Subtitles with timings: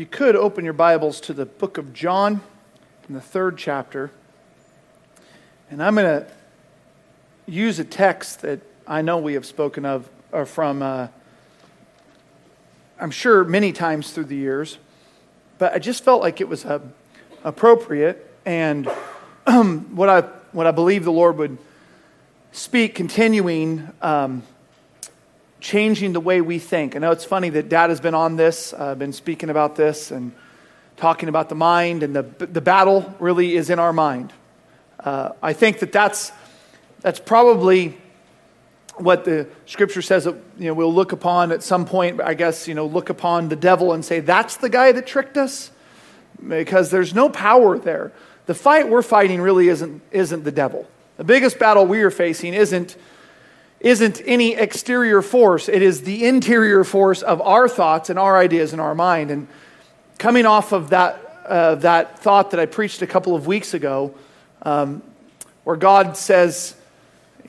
[0.00, 2.40] you could open your Bibles to the book of John
[3.06, 4.10] in the third chapter.
[5.70, 6.26] And I'm going to
[7.44, 11.08] use a text that I know we have spoken of or from, uh,
[12.98, 14.78] I'm sure, many times through the years.
[15.58, 16.80] But I just felt like it was uh,
[17.44, 18.86] appropriate and
[19.44, 20.22] what, I,
[20.52, 21.58] what I believe the Lord would
[22.52, 24.44] speak, continuing um,
[25.60, 26.96] changing the way we think.
[26.96, 30.10] I know it's funny that Dad has been on this, uh, been speaking about this
[30.10, 30.32] and
[30.96, 34.32] talking about the mind, and the, the battle really is in our mind.
[34.98, 36.32] Uh, I think that that's,
[37.00, 37.96] that's probably
[38.96, 42.68] what the scripture says that you know, we'll look upon at some point, I guess,
[42.68, 45.70] you know, look upon the devil and say, that's the guy that tricked us?
[46.46, 48.12] Because there's no power there.
[48.46, 50.88] The fight we're fighting really isn't, isn't the devil.
[51.16, 52.96] The biggest battle we are facing isn't
[53.80, 58.72] isn't any exterior force, it is the interior force of our thoughts and our ideas
[58.72, 59.30] in our mind.
[59.30, 59.48] And
[60.18, 64.14] coming off of that, uh, that thought that I preached a couple of weeks ago,
[64.62, 65.02] um,
[65.64, 66.74] where God says,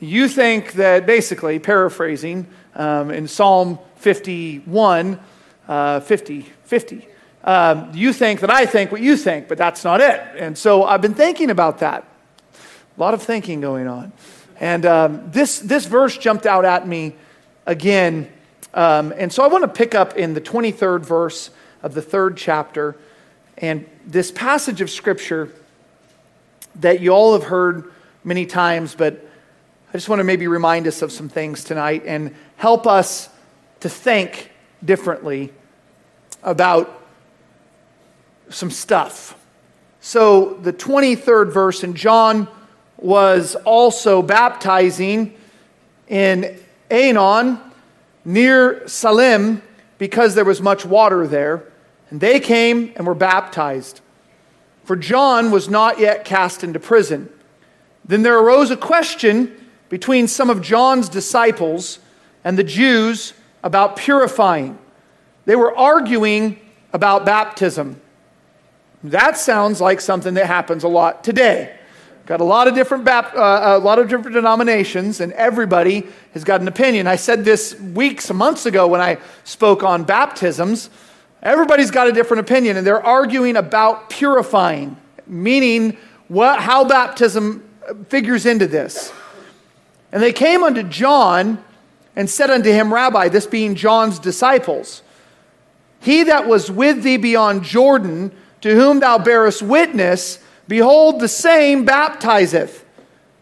[0.00, 5.20] You think that, basically, paraphrasing um, in Psalm 51,
[5.68, 7.08] uh, 50, 50.
[7.44, 10.20] Um, you think that I think what you think, but that's not it.
[10.38, 12.04] And so I've been thinking about that.
[12.96, 14.12] A lot of thinking going on.
[14.62, 17.16] And um, this, this verse jumped out at me
[17.66, 18.30] again.
[18.72, 21.50] Um, and so I want to pick up in the 23rd verse
[21.82, 22.96] of the third chapter.
[23.58, 25.52] And this passage of scripture
[26.76, 27.90] that you all have heard
[28.22, 29.28] many times, but
[29.88, 33.28] I just want to maybe remind us of some things tonight and help us
[33.80, 34.52] to think
[34.84, 35.52] differently
[36.44, 37.02] about
[38.48, 39.36] some stuff.
[40.00, 42.46] So, the 23rd verse in John
[43.02, 45.34] was also baptizing
[46.08, 46.58] in
[46.90, 47.60] Aenon
[48.24, 49.62] near Salim
[49.98, 51.64] because there was much water there.
[52.10, 54.00] And they came and were baptized.
[54.84, 57.28] For John was not yet cast into prison.
[58.04, 61.98] Then there arose a question between some of John's disciples
[62.44, 64.78] and the Jews about purifying.
[65.44, 66.58] They were arguing
[66.92, 68.00] about baptism.
[69.04, 71.76] That sounds like something that happens a lot today.
[72.24, 76.44] Got a lot of different bap- uh, a lot of different denominations, and everybody has
[76.44, 77.08] got an opinion.
[77.08, 80.88] I said this weeks, months ago when I spoke on baptisms.
[81.42, 84.96] Everybody's got a different opinion, and they're arguing about purifying,
[85.26, 85.96] meaning
[86.28, 87.68] what, how baptism
[88.08, 89.12] figures into this.
[90.12, 91.62] And they came unto John
[92.14, 95.02] and said unto him, Rabbi, this being John's disciples,
[96.00, 98.30] he that was with thee beyond Jordan,
[98.60, 100.38] to whom thou bearest witness,
[100.72, 102.82] Behold, the same baptizeth,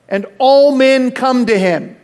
[0.08, 1.96] and all men come to him.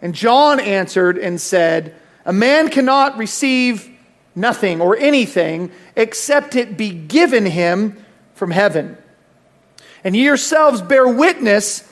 [0.00, 1.94] And John answered and said,
[2.24, 3.88] A man cannot receive
[4.34, 8.04] nothing or anything except it be given him
[8.34, 8.98] from heaven.
[10.02, 11.88] And ye yourselves bear witness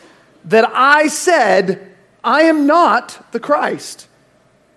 [0.47, 1.95] that I said,
[2.25, 4.09] I am not the Christ,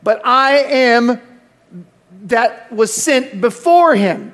[0.03, 1.19] but I am
[2.25, 4.31] that was sent before him.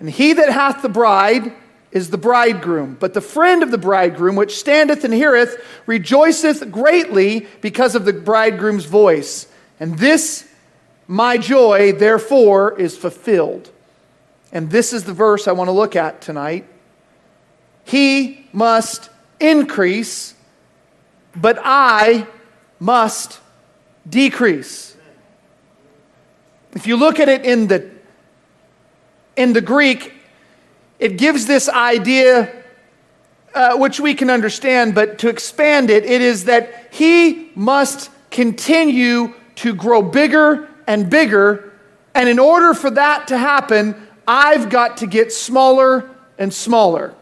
[0.00, 1.52] And he that hath the bride
[1.90, 2.96] is the bridegroom.
[3.00, 8.12] But the friend of the bridegroom, which standeth and heareth, rejoiceth greatly because of the
[8.12, 9.46] bridegroom's voice.
[9.80, 10.48] And this
[11.10, 13.70] my joy, therefore, is fulfilled.
[14.52, 16.66] And this is the verse I want to look at tonight.
[17.84, 19.08] He must
[19.40, 20.34] increase,
[21.34, 22.26] but I
[22.78, 23.40] must
[24.08, 24.96] decrease.
[26.74, 27.90] If you look at it in the
[29.38, 30.12] in the Greek,
[30.98, 32.52] it gives this idea,
[33.54, 39.32] uh, which we can understand, but to expand it, it is that he must continue
[39.54, 41.72] to grow bigger and bigger.
[42.16, 47.14] And in order for that to happen, I've got to get smaller and smaller.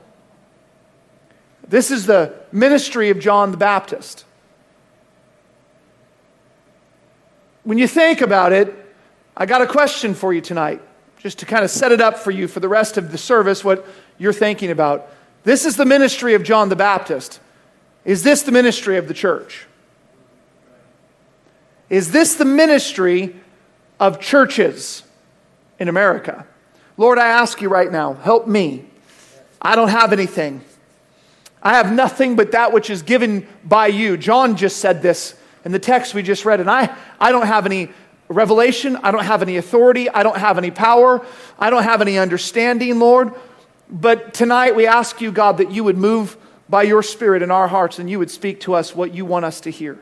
[1.69, 4.25] This is the ministry of John the Baptist.
[7.63, 8.75] When you think about it,
[9.37, 10.81] I got a question for you tonight
[11.19, 13.65] just to kind of set it up for you for the rest of the service,
[13.65, 13.87] what
[14.19, 15.11] you're thinking about.
[15.45, 17.41] This is the ministry of John the Baptist.
[18.05, 19.67] Is this the ministry of the church?
[21.89, 23.37] Is this the ministry
[24.01, 25.03] of churches
[25.79, 26.47] in America?
[26.97, 28.87] Lord, I ask you right now, help me.
[29.61, 30.63] I don't have anything.
[31.63, 34.17] I have nothing but that which is given by you.
[34.17, 35.35] John just said this
[35.65, 37.91] in the text we just read, and I, I don't have any
[38.29, 38.97] revelation.
[38.97, 40.09] I don't have any authority.
[40.11, 41.25] I don't have any power.
[41.59, 43.33] I don't have any understanding, Lord.
[43.89, 46.37] But tonight we ask you, God, that you would move
[46.69, 49.45] by your Spirit in our hearts and you would speak to us what you want
[49.45, 49.99] us to hear.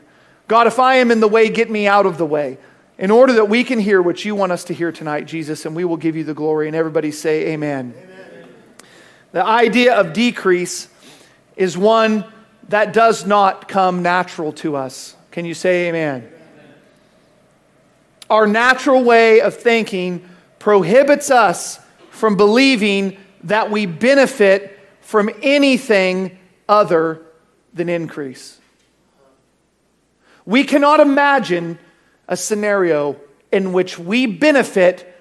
[0.47, 2.57] God, if I am in the way, get me out of the way.
[2.97, 5.75] in order that we can hear what you want us to hear tonight, Jesus, and
[5.75, 6.67] we will give you the glory.
[6.67, 7.93] And everybody say, Amen.
[7.97, 8.15] amen.
[9.33, 10.87] The idea of decrease
[11.57, 12.23] is one
[12.69, 15.15] that does not come natural to us.
[15.31, 16.31] Can you say amen?
[18.29, 20.27] Our natural way of thinking
[20.59, 21.79] prohibits us
[22.09, 26.37] from believing that we benefit from anything
[26.67, 27.21] other
[27.73, 28.59] than increase.
[30.45, 31.77] We cannot imagine
[32.27, 33.19] a scenario
[33.51, 35.11] in which we benefit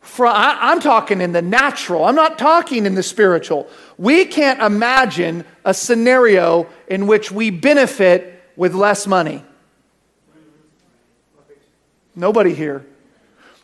[0.00, 3.68] from, I, am talking in the natural, I'm not talking in the spiritual.
[3.98, 9.44] We can't imagine a scenario in which we benefit with less money.
[12.14, 12.86] Nobody here.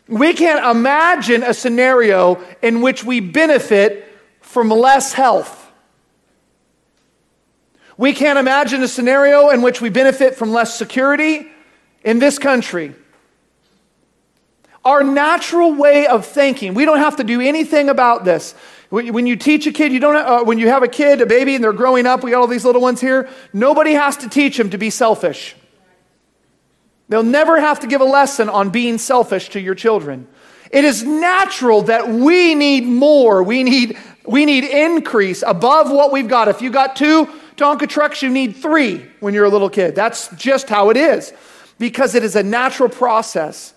[0.08, 4.10] We can't imagine a scenario in which we benefit
[4.40, 5.70] from less health.
[7.98, 11.48] We can't imagine a scenario in which we benefit from less security
[12.02, 12.94] in this country.
[14.84, 18.54] Our natural way of thinking, we don't have to do anything about this.
[18.88, 21.54] When you teach a kid, you don't, uh, when you have a kid, a baby,
[21.54, 24.56] and they're growing up, we got all these little ones here, nobody has to teach
[24.56, 25.54] them to be selfish.
[27.08, 30.26] They'll never have to give a lesson on being selfish to your children.
[30.70, 33.42] It is natural that we need more.
[33.42, 36.48] We need, we need increase above what we've got.
[36.48, 37.26] If you got two
[37.56, 39.94] Tonka trucks, you need three when you're a little kid.
[39.94, 41.32] That's just how it is
[41.78, 43.72] because it is a natural process.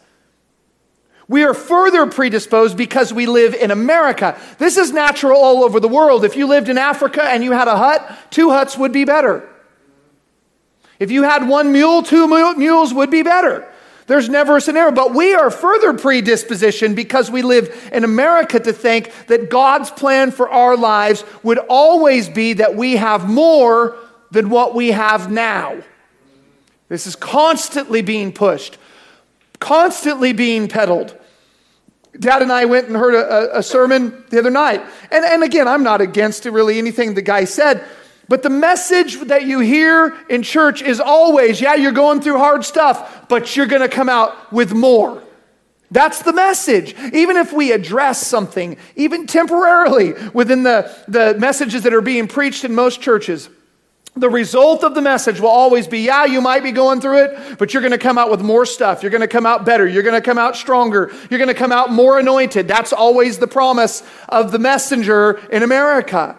[1.30, 4.38] We are further predisposed because we live in America.
[4.58, 6.26] This is natural all over the world.
[6.26, 9.48] If you lived in Africa and you had a hut, two huts would be better.
[11.02, 13.68] If you had one mule, two mules would be better.
[14.06, 14.92] There's never a scenario.
[14.92, 20.30] But we are further predispositioned because we live in America to think that God's plan
[20.30, 23.98] for our lives would always be that we have more
[24.30, 25.82] than what we have now.
[26.88, 28.78] This is constantly being pushed,
[29.60, 31.18] constantly being peddled.
[32.20, 34.84] Dad and I went and heard a, a, sermon the other night.
[35.10, 37.84] And, and again, I'm not against it, really anything the guy said,
[38.28, 42.64] but the message that you hear in church is always yeah, you're going through hard
[42.64, 45.22] stuff, but you're going to come out with more.
[45.92, 46.96] That's the message.
[47.14, 52.64] Even if we address something, even temporarily within the, the messages that are being preached
[52.64, 53.50] in most churches,
[54.16, 57.58] the result of the message will always be yeah, you might be going through it,
[57.58, 59.04] but you're going to come out with more stuff.
[59.04, 59.88] You're going to come out better.
[59.88, 61.14] You're going to come out stronger.
[61.30, 62.68] You're going to come out more anointed.
[62.68, 66.38] That's always the promise of the messenger in America.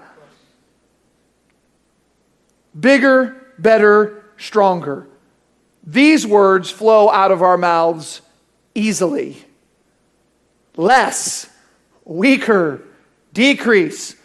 [2.78, 5.06] Bigger, better, stronger.
[5.84, 8.20] These words flow out of our mouths
[8.74, 9.44] easily.
[10.76, 11.50] Less,
[12.04, 12.82] weaker,
[13.32, 14.16] decrease.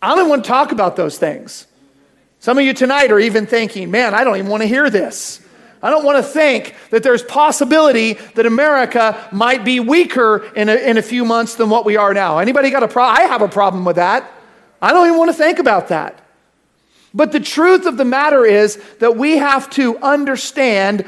[0.00, 1.66] I don't want to talk about those things.
[2.38, 5.40] Some of you tonight are even thinking, man, I don't even want to hear this.
[5.82, 10.74] I don't want to think that there's possibility that America might be weaker in a,
[10.74, 12.38] in a few months than what we are now.
[12.38, 13.16] Anybody got a problem?
[13.20, 14.30] I have a problem with that.
[14.80, 16.25] I don't even want to think about that.
[17.16, 21.04] But the truth of the matter is that we have to understand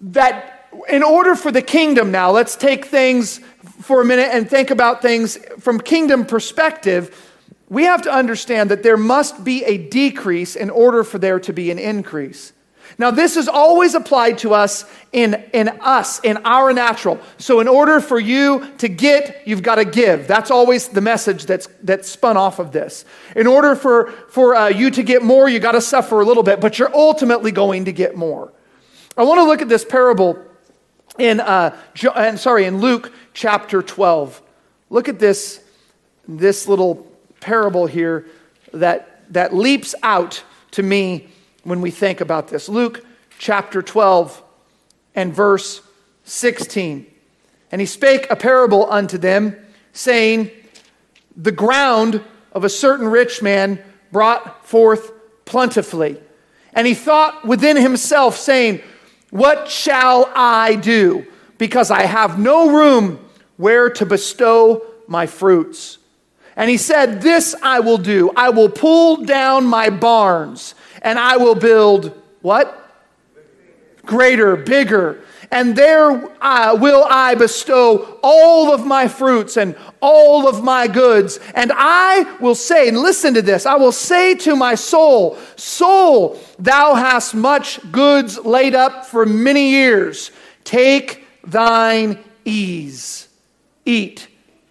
[0.00, 3.38] that in order for the kingdom now, let's take things
[3.80, 7.22] for a minute and think about things from kingdom perspective
[7.68, 11.52] we have to understand that there must be a decrease in order for there to
[11.52, 12.52] be an increase.
[12.98, 17.20] Now, this is always applied to us in, in us, in our natural.
[17.38, 20.26] So, in order for you to get, you've got to give.
[20.26, 23.04] That's always the message that's, that's spun off of this.
[23.34, 26.42] In order for, for uh, you to get more, you got to suffer a little
[26.42, 28.52] bit, but you're ultimately going to get more.
[29.16, 30.38] I want to look at this parable
[31.18, 31.76] in, uh,
[32.14, 34.42] and sorry, in Luke chapter 12.
[34.90, 35.62] Look at this,
[36.28, 37.06] this little
[37.40, 38.26] parable here
[38.72, 41.28] that, that leaps out to me
[41.66, 42.68] when we think about this.
[42.68, 43.04] Luke
[43.38, 44.40] chapter 12
[45.16, 45.82] and verse
[46.24, 47.06] 16.
[47.72, 49.56] And he spake a parable unto them,
[49.92, 50.50] saying,
[51.36, 53.82] The ground of a certain rich man
[54.12, 55.10] brought forth
[55.44, 56.20] plentifully.
[56.72, 58.80] And he thought within himself, saying,
[59.30, 61.26] What shall I do?
[61.58, 63.18] Because I have no room
[63.56, 65.98] where to bestow my fruits.
[66.54, 68.30] And he said, This I will do.
[68.36, 72.82] I will pull down my barns and I will build what?
[74.04, 75.22] Greater, bigger.
[75.52, 76.10] And there
[76.42, 81.38] uh, will I bestow all of my fruits and all of my goods.
[81.54, 86.40] And I will say, and listen to this, I will say to my soul, Soul,
[86.58, 90.32] thou hast much goods laid up for many years.
[90.64, 93.28] Take thine ease,
[93.84, 94.26] eat,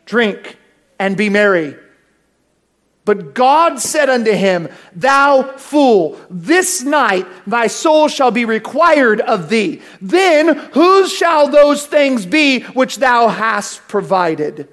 [0.05, 0.57] drink,
[0.99, 1.77] and be merry.
[3.05, 9.49] But God said unto him, Thou fool, this night thy soul shall be required of
[9.49, 9.81] thee.
[10.01, 14.67] Then whose shall those things be which thou hast provided?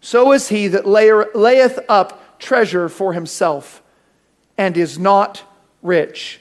[0.00, 3.82] So is he that layeth up treasure for himself
[4.56, 5.42] and is not
[5.82, 6.40] rich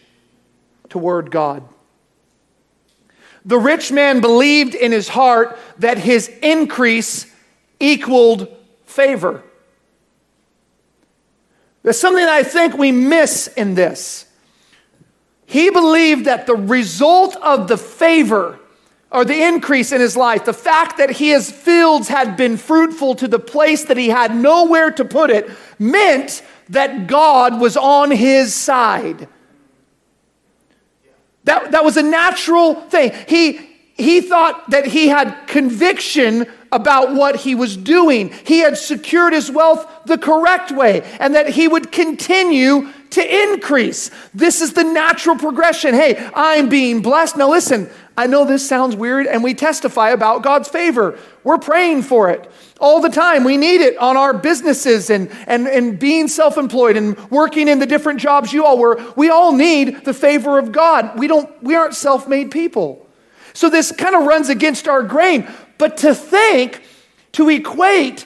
[0.90, 1.64] toward God.
[3.44, 7.32] The rich man believed in his heart that his increase
[7.80, 8.48] equaled
[8.86, 9.44] favor.
[11.86, 14.26] There's something I think we miss in this.
[15.46, 18.60] He believed that the result of the favor
[19.12, 23.28] or the increase in his life, the fact that his fields had been fruitful to
[23.28, 28.56] the place that he had nowhere to put it, meant that God was on his
[28.56, 29.28] side.
[31.44, 33.14] That, that was a natural thing.
[33.28, 33.60] He,
[33.94, 38.34] he thought that he had conviction about what he was doing.
[38.46, 44.12] He had secured his wealth the correct way and that he would continue to increase.
[44.34, 45.94] This is the natural progression.
[45.94, 47.38] Hey, I'm being blessed.
[47.38, 51.18] Now, listen, I know this sounds weird and we testify about God's favor.
[51.46, 53.46] We're praying for it all the time.
[53.46, 57.80] We need it on our businesses and, and, and being self employed and working in
[57.80, 59.02] the different jobs you all were.
[59.16, 61.18] We all need the favor of God.
[61.18, 63.06] We, don't, we aren't self made people.
[63.54, 65.50] So this kind of runs against our grain.
[65.78, 66.82] But to think,
[67.34, 68.26] to equate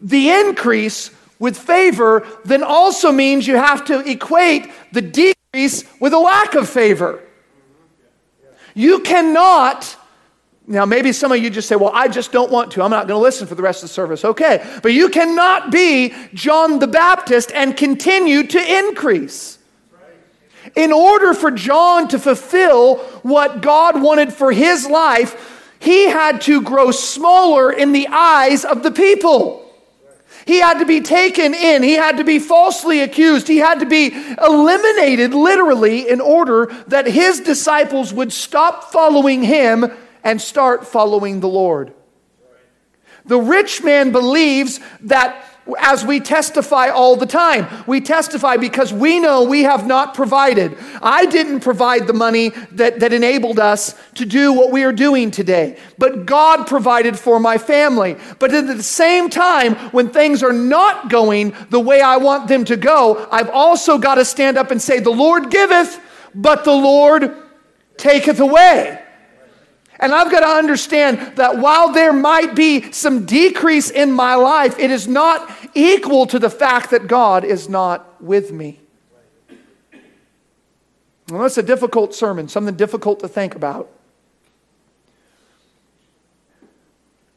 [0.00, 6.18] the increase with favor, then also means you have to equate the decrease with a
[6.18, 7.22] lack of favor.
[8.74, 9.96] You cannot.
[10.66, 12.82] Now, maybe some of you just say, Well, I just don't want to.
[12.82, 14.24] I'm not going to listen for the rest of the service.
[14.24, 14.64] Okay.
[14.82, 19.58] But you cannot be John the Baptist and continue to increase.
[20.76, 26.60] In order for John to fulfill what God wanted for his life, he had to
[26.60, 29.66] grow smaller in the eyes of the people.
[30.46, 31.82] He had to be taken in.
[31.82, 33.48] He had to be falsely accused.
[33.48, 39.90] He had to be eliminated, literally, in order that his disciples would stop following him
[40.22, 41.94] and start following the Lord.
[43.24, 45.44] The rich man believes that
[45.78, 47.66] as we testify all the time.
[47.86, 50.76] We testify because we know we have not provided.
[51.02, 55.30] I didn't provide the money that, that enabled us to do what we are doing
[55.30, 58.16] today, but God provided for my family.
[58.38, 62.64] But at the same time, when things are not going the way I want them
[62.66, 66.00] to go, I've also got to stand up and say, The Lord giveth,
[66.34, 67.34] but the Lord
[67.96, 69.02] taketh away.
[70.00, 74.78] And I've got to understand that while there might be some decrease in my life,
[74.78, 78.80] it is not equal to the fact that God is not with me.
[81.28, 83.90] Well, that's a difficult sermon, something difficult to think about.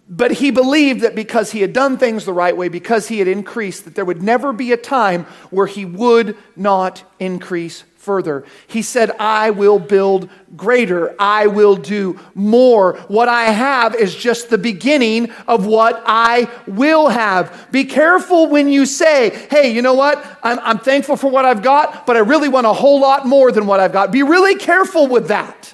[0.07, 3.27] But he believed that because he had done things the right way, because he had
[3.27, 8.43] increased, that there would never be a time where he would not increase further.
[8.67, 11.15] He said, I will build greater.
[11.17, 12.97] I will do more.
[13.07, 17.67] What I have is just the beginning of what I will have.
[17.71, 20.23] Be careful when you say, hey, you know what?
[20.43, 23.51] I'm, I'm thankful for what I've got, but I really want a whole lot more
[23.51, 24.11] than what I've got.
[24.11, 25.72] Be really careful with that.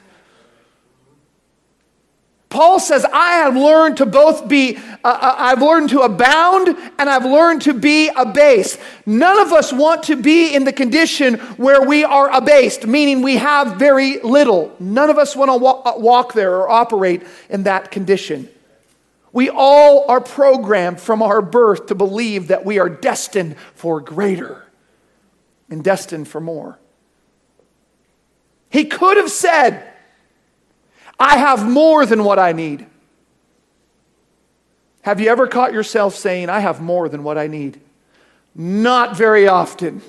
[2.49, 7.07] Paul says, I have learned to both be, uh, uh, I've learned to abound and
[7.07, 8.79] I've learned to be abased.
[9.05, 13.35] None of us want to be in the condition where we are abased, meaning we
[13.37, 14.75] have very little.
[14.79, 18.49] None of us want to walk, uh, walk there or operate in that condition.
[19.31, 24.65] We all are programmed from our birth to believe that we are destined for greater
[25.69, 26.79] and destined for more.
[28.71, 29.88] He could have said,
[31.19, 32.85] I have more than what I need.
[35.01, 37.81] Have you ever caught yourself saying, I have more than what I need?
[38.55, 40.01] Not very often.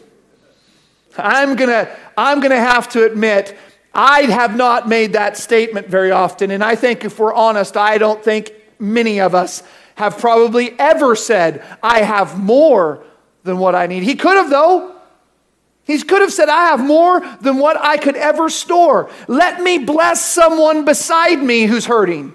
[1.16, 3.56] I'm gonna, I'm gonna have to admit,
[3.92, 6.50] I have not made that statement very often.
[6.50, 9.62] And I think if we're honest, I don't think many of us
[9.96, 13.04] have probably ever said, I have more
[13.42, 14.02] than what I need.
[14.02, 14.99] He could have, though.
[15.84, 19.10] He could have said, I have more than what I could ever store.
[19.26, 22.34] Let me bless someone beside me who's hurting.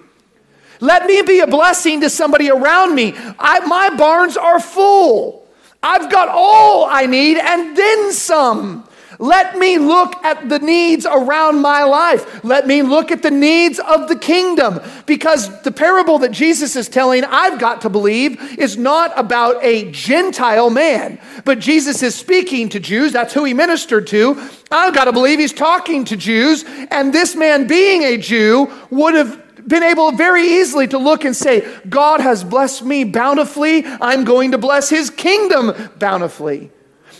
[0.82, 3.14] Let me be a blessing to somebody around me.
[3.40, 5.48] I, my barns are full.
[5.82, 8.88] I've got all I need and then some.
[9.19, 12.43] Let me look at the needs around my life.
[12.43, 14.79] Let me look at the needs of the kingdom.
[15.05, 19.91] Because the parable that Jesus is telling, I've got to believe, is not about a
[19.91, 21.19] Gentile man.
[21.43, 23.13] But Jesus is speaking to Jews.
[23.13, 24.41] That's who he ministered to.
[24.72, 26.65] I've got to believe he's talking to Jews.
[26.91, 31.36] And this man, being a Jew, would have been able very easily to look and
[31.36, 33.84] say, God has blessed me bountifully.
[33.86, 36.72] I'm going to bless his kingdom bountifully.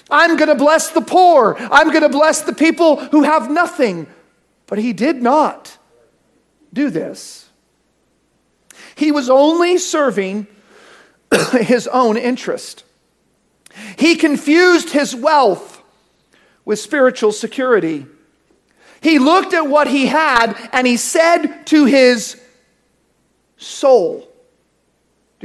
[0.10, 1.56] I'm going to bless the poor.
[1.60, 4.08] I'm going to bless the people who have nothing.
[4.68, 5.78] But he did not
[6.74, 7.50] do this.
[8.96, 10.48] He was only serving
[11.52, 12.84] his own interest.
[13.98, 15.82] He confused his wealth
[16.64, 18.06] with spiritual security.
[19.02, 22.42] He looked at what he had and he said to his
[23.58, 24.28] soul,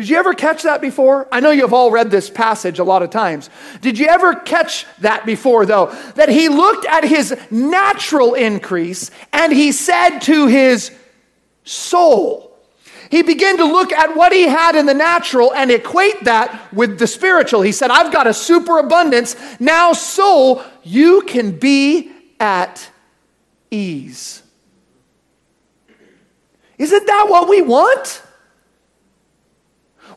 [0.01, 1.29] did you ever catch that before?
[1.31, 3.51] I know you've all read this passage a lot of times.
[3.83, 5.95] Did you ever catch that before, though?
[6.15, 10.91] That he looked at his natural increase and he said to his
[11.65, 12.57] soul,
[13.11, 16.99] he began to look at what he had in the natural and equate that with
[16.99, 17.61] the spiritual.
[17.61, 19.37] He said, I've got a superabundance.
[19.61, 22.89] Now, soul, you can be at
[23.71, 24.43] ease.
[26.79, 28.23] Isn't that what we want?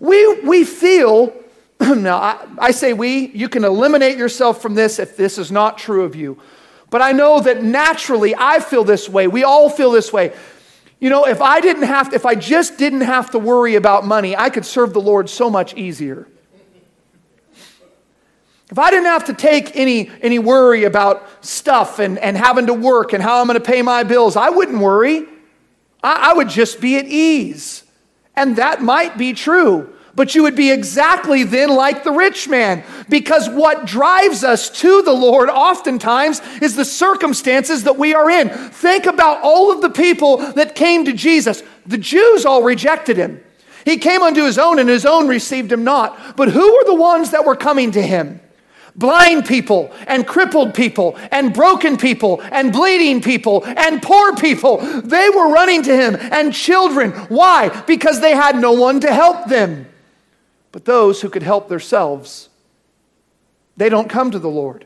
[0.04, 1.34] We, we feel,
[1.80, 5.78] now I, I say we, you can eliminate yourself from this if this is not
[5.78, 6.42] true of you.
[6.90, 9.28] But I know that naturally I feel this way.
[9.28, 10.36] We all feel this way.
[11.00, 14.06] You know, if I didn't have to, if I just didn't have to worry about
[14.06, 16.28] money, I could serve the Lord so much easier.
[18.70, 22.74] If I didn't have to take any, any worry about stuff and, and having to
[22.74, 25.26] work and how I'm going to pay my bills, I wouldn't worry.
[26.04, 27.83] I, I would just be at ease.
[28.36, 29.94] And that might be true.
[30.16, 35.02] But you would be exactly then like the rich man, because what drives us to
[35.02, 38.50] the Lord oftentimes is the circumstances that we are in.
[38.50, 41.64] Think about all of the people that came to Jesus.
[41.88, 43.44] The Jews all rejected him.
[43.86, 46.38] He came unto his own, and his own received him not.
[46.38, 48.40] But who were the ones that were coming to him?
[48.96, 54.78] Blind people and crippled people and broken people and bleeding people and poor people.
[54.78, 57.12] They were running to him and children.
[57.30, 57.70] Why?
[57.88, 59.88] Because they had no one to help them.
[60.72, 62.50] But those who could help themselves,
[63.78, 64.86] they don't come to the Lord.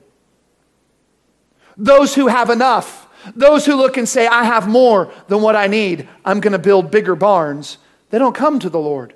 [1.77, 5.67] Those who have enough, those who look and say, I have more than what I
[5.67, 7.77] need, I'm going to build bigger barns,
[8.09, 9.13] they don't come to the Lord.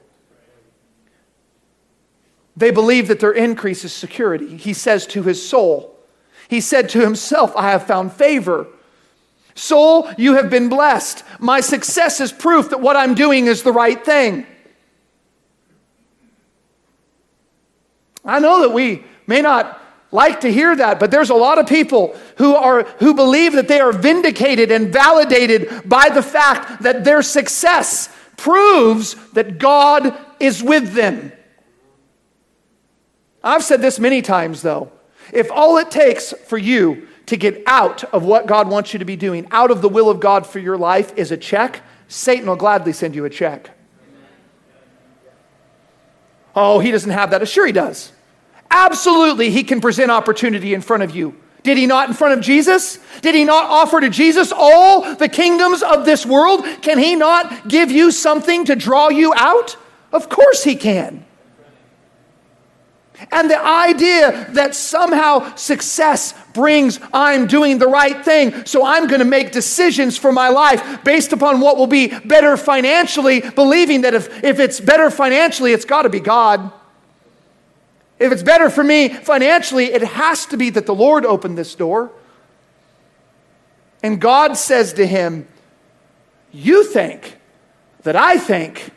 [2.56, 4.58] They believe that their increase is security.
[4.58, 5.98] He says to his soul,
[6.50, 8.68] He said to himself, I have found favor.
[9.56, 11.24] Soul, you have been blessed.
[11.40, 14.46] My success is proof that what I'm doing is the right thing.
[18.24, 21.68] I know that we may not like to hear that, but there's a lot of
[21.68, 27.04] people who are who believe that they are vindicated and validated by the fact that
[27.04, 31.32] their success proves that God is with them.
[33.44, 34.92] I've said this many times, though.
[35.34, 39.06] If all it takes for you to get out of what God wants you to
[39.06, 42.48] be doing, out of the will of God for your life, is a check, Satan
[42.48, 43.72] will gladly send you a check.
[46.56, 47.48] Oh, he doesn't have that.
[47.48, 48.12] Sure, he does.
[48.70, 51.36] Absolutely, he can present opportunity in front of you.
[51.64, 52.98] Did he not in front of Jesus?
[53.22, 56.66] Did he not offer to Jesus all the kingdoms of this world?
[56.82, 59.78] Can he not give you something to draw you out?
[60.12, 61.26] Of course he can.
[63.30, 69.20] And the idea that somehow success brings I'm doing the right thing, so I'm going
[69.20, 74.14] to make decisions for my life based upon what will be better financially, believing that
[74.14, 76.72] if, if it's better financially, it's got to be God.
[78.18, 81.76] If it's better for me financially, it has to be that the Lord opened this
[81.76, 82.12] door.
[84.04, 85.48] And God says to him,
[86.52, 87.38] You think
[88.04, 88.92] that I think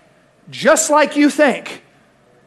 [0.50, 1.82] just like you think,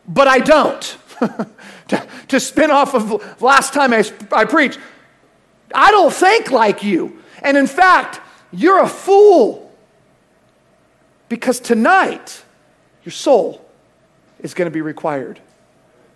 [0.08, 0.98] but I don't.
[1.88, 4.80] to, to spin off of last time I, I preached,
[5.74, 7.22] I don't think like you.
[7.42, 9.64] And in fact, you're a fool.
[11.30, 12.44] Because tonight,
[13.04, 13.66] your soul
[14.40, 15.40] is going to be required.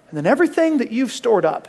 [0.10, 1.68] And then everything that you've stored up,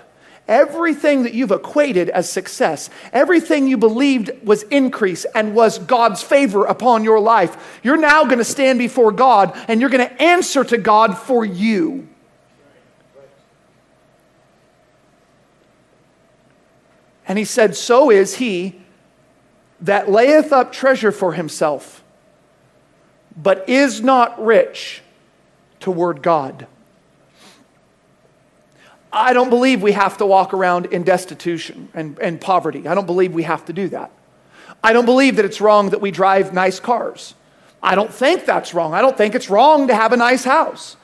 [0.49, 6.64] everything that you've equated as success, everything you believed was increase and was God's favor
[6.64, 10.64] upon your life, you're now going to stand before God and you're going to answer
[10.64, 12.09] to God for you.
[17.33, 18.79] And he said, So is he
[19.81, 22.05] that layeth up treasure for himself,
[23.35, 25.01] but is not rich
[25.81, 26.66] toward God.
[29.11, 32.87] I don't believe we have to walk around in destitution and, and poverty.
[32.87, 34.11] I don't believe we have to do that.
[34.85, 37.33] I don't believe that it's wrong that we drive nice cars.
[37.83, 38.92] I don't think that's wrong.
[38.92, 40.99] I don't think it's wrong to have a nice house.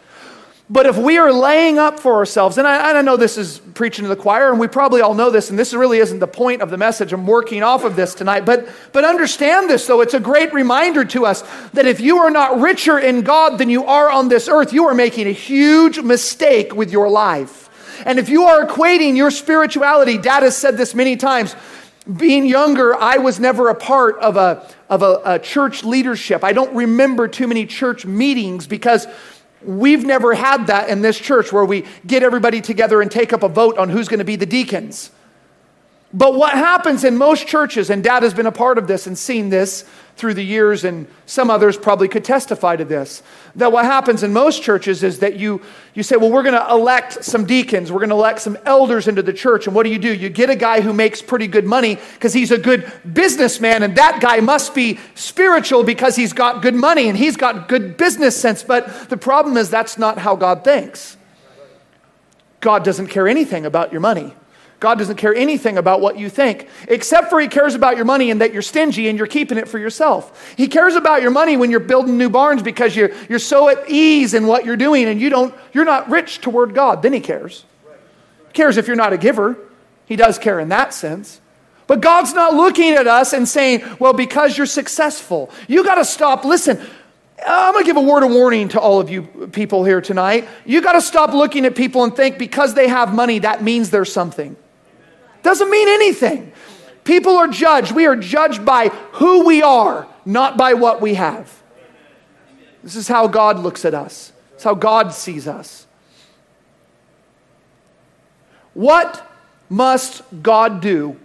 [0.71, 4.03] But if we are laying up for ourselves, and I, I, know this is preaching
[4.03, 6.61] to the choir, and we probably all know this, and this really isn't the point
[6.61, 7.11] of the message.
[7.15, 8.45] I'm working off of this tonight.
[8.45, 10.03] But, but understand this, though.
[10.03, 13.71] It's a great reminder to us that if you are not richer in God than
[13.71, 17.71] you are on this earth, you are making a huge mistake with your life.
[18.05, 21.57] And if you are equating your spirituality, Dad has said this many times.
[22.15, 26.45] Being younger, I was never a part of a, of a, a church leadership.
[26.45, 29.07] I don't remember too many church meetings because
[29.63, 33.43] We've never had that in this church where we get everybody together and take up
[33.43, 35.11] a vote on who's going to be the deacons.
[36.13, 39.17] But what happens in most churches, and dad has been a part of this and
[39.19, 39.85] seen this
[40.17, 43.23] through the years, and some others probably could testify to this,
[43.57, 45.61] that what happens in most churches is that you,
[45.93, 49.07] you say, well, we're going to elect some deacons, we're going to elect some elders
[49.07, 49.67] into the church.
[49.67, 50.13] And what do you do?
[50.13, 53.95] You get a guy who makes pretty good money because he's a good businessman, and
[53.97, 58.35] that guy must be spiritual because he's got good money and he's got good business
[58.35, 58.63] sense.
[58.63, 61.19] But the problem is that's not how God thinks.
[62.61, 64.33] God doesn't care anything about your money.
[64.81, 68.31] God doesn't care anything about what you think, except for He cares about your money
[68.31, 70.55] and that you're stingy and you're keeping it for yourself.
[70.57, 73.91] He cares about your money when you're building new barns because you're, you're so at
[73.91, 77.03] ease in what you're doing and you don't, you're not rich toward God.
[77.03, 77.65] Then He cares.
[78.47, 79.57] He cares if you're not a giver.
[80.07, 81.41] He does care in that sense.
[81.89, 86.05] But God's not looking at us and saying, well, because you're successful, you got to
[86.05, 86.45] stop.
[86.45, 86.79] Listen,
[87.45, 90.47] I'm going to give a word of warning to all of you people here tonight.
[90.65, 93.91] You got to stop looking at people and think because they have money, that means
[93.91, 94.57] there's something.
[95.43, 96.53] Doesn't mean anything.
[97.05, 97.93] People are judged.
[97.93, 101.63] We are judged by who we are, not by what we have.
[102.83, 105.87] This is how God looks at us, it's how God sees us.
[108.75, 109.29] What
[109.69, 111.19] must God do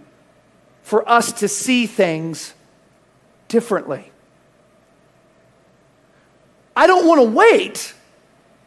[0.82, 2.54] for us to see things
[3.48, 4.10] differently?
[6.76, 7.94] I don't want to wait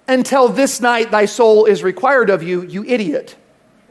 [0.08, 3.36] until this night thy soul is required of you, you idiot.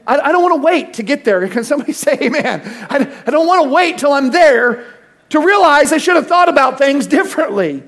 [0.07, 1.47] I, I don't want to wait to get there.
[1.49, 2.61] Can somebody say amen?
[2.89, 4.93] I, I don't want to wait till I'm there
[5.29, 7.83] to realize I should have thought about things differently.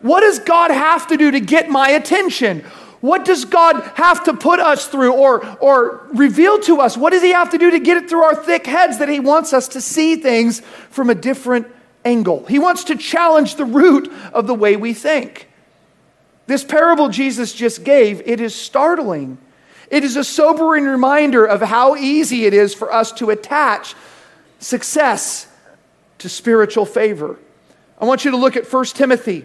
[0.00, 2.60] What does God have to do to get my attention?
[3.00, 6.96] What does God have to put us through or, or reveal to us?
[6.96, 9.20] What does He have to do to get it through our thick heads that He
[9.20, 10.60] wants us to see things
[10.90, 11.66] from a different
[12.04, 12.44] angle?
[12.46, 15.48] He wants to challenge the root of the way we think.
[16.46, 19.38] This parable Jesus just gave, it is startling.
[19.90, 23.94] It is a sobering reminder of how easy it is for us to attach
[24.58, 25.46] success
[26.18, 27.38] to spiritual favor.
[27.98, 29.44] I want you to look at 1 Timothy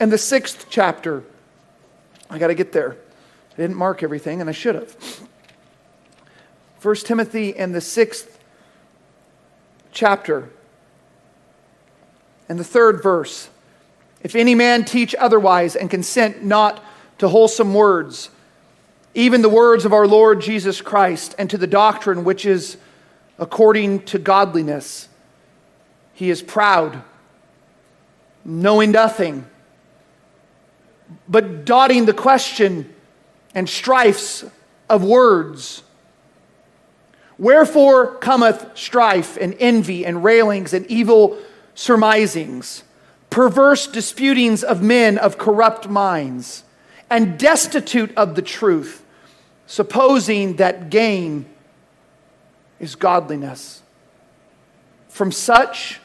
[0.00, 1.22] and the sixth chapter.
[2.30, 2.96] I got to get there.
[3.52, 4.96] I didn't mark everything, and I should have.
[6.82, 8.38] 1 Timothy and the sixth
[9.92, 10.50] chapter
[12.48, 13.48] and the third verse.
[14.22, 16.82] If any man teach otherwise and consent not
[17.18, 18.30] to wholesome words,
[19.14, 22.76] even the words of our Lord Jesus Christ, and to the doctrine which is
[23.38, 25.08] according to godliness.
[26.12, 27.02] He is proud,
[28.44, 29.46] knowing nothing,
[31.28, 32.92] but dotting the question
[33.54, 34.44] and strifes
[34.88, 35.82] of words.
[37.38, 41.38] Wherefore cometh strife and envy and railings and evil
[41.74, 42.84] surmisings,
[43.30, 46.62] perverse disputings of men of corrupt minds
[47.14, 49.04] and destitute of the truth,
[49.68, 51.46] supposing that gain
[52.80, 53.84] is godliness.
[55.10, 56.00] From such,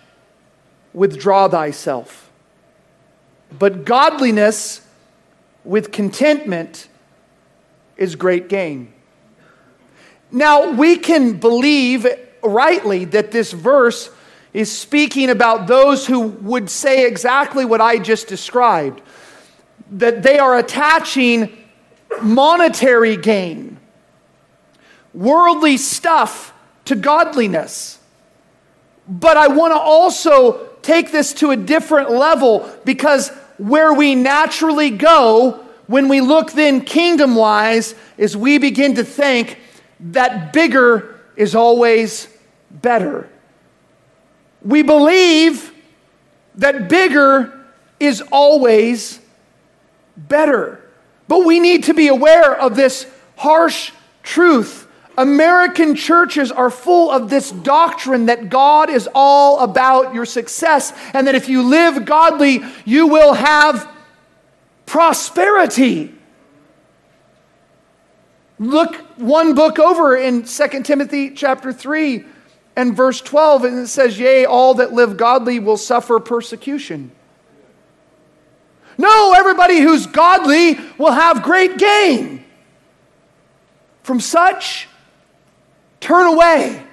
[0.94, 2.30] withdraw thyself.
[3.58, 4.86] But godliness
[5.64, 6.88] with contentment
[7.98, 8.94] is great gain.
[10.32, 12.06] Now, we can believe
[12.44, 14.12] rightly that this verse
[14.54, 19.02] is speaking about those who would say exactly what I just described
[19.92, 21.58] that they are attaching
[22.22, 23.78] monetary gain,
[25.14, 26.54] worldly stuff
[26.86, 28.00] to godliness.
[29.08, 34.90] But I want to also take this to a different level because where we naturally
[34.90, 39.58] go when we look then kingdom wise is we begin to think
[40.00, 42.28] that bigger is always
[42.70, 43.28] better.
[44.62, 45.74] We believe
[46.56, 47.66] that bigger
[48.00, 49.20] is always
[50.28, 50.84] better.
[51.28, 53.06] But we need to be aware of this
[53.36, 53.92] harsh
[54.24, 54.88] truth.
[55.18, 61.28] American churches are full of this doctrine that God is all about your success and
[61.28, 63.90] that if you live godly, you will have
[64.86, 66.14] prosperity.
[68.60, 72.26] Look one book over in 2 Timothy chapter 3
[72.76, 77.12] and verse 12, and it says, Yea, all that live godly will suffer persecution.
[79.00, 82.44] No, everybody who's godly will have great gain.
[84.04, 84.90] From such,
[86.02, 86.84] turn away.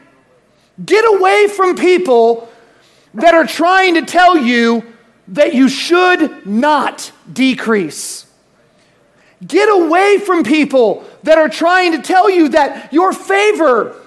[0.85, 2.49] Get away from people
[3.15, 4.85] that are trying to tell you
[5.27, 8.27] that you should not decrease.
[9.45, 14.01] Get away from people that are trying to tell you that your favor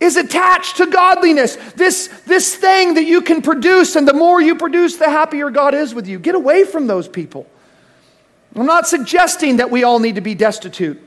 [0.00, 1.56] is attached to godliness.
[1.72, 5.74] This, this thing that you can produce, and the more you produce, the happier God
[5.74, 6.18] is with you.
[6.18, 7.46] Get away from those people.
[8.56, 11.00] I'm not suggesting that we all need to be destitute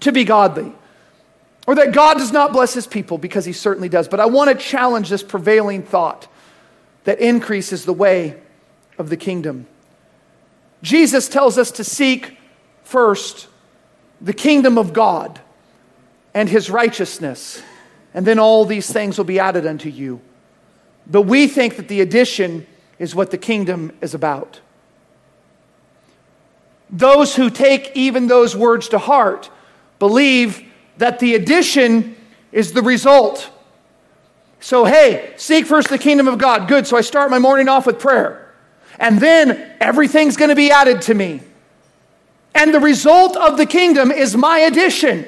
[0.00, 0.72] to be godly
[1.66, 4.08] or that God does not bless his people because he certainly does.
[4.08, 6.28] But I want to challenge this prevailing thought
[7.04, 8.40] that increase is the way
[8.98, 9.66] of the kingdom.
[10.82, 12.38] Jesus tells us to seek
[12.82, 13.48] first
[14.20, 15.40] the kingdom of God
[16.34, 17.62] and his righteousness,
[18.12, 20.20] and then all these things will be added unto you.
[21.06, 22.66] But we think that the addition
[22.98, 24.60] is what the kingdom is about.
[26.90, 29.50] Those who take even those words to heart
[29.98, 30.62] believe
[30.98, 32.16] that the addition
[32.52, 33.50] is the result.
[34.60, 36.68] So, hey, seek first the kingdom of God.
[36.68, 36.86] Good.
[36.86, 38.54] So I start my morning off with prayer.
[38.98, 41.40] And then everything's going to be added to me.
[42.54, 45.26] And the result of the kingdom is my addition.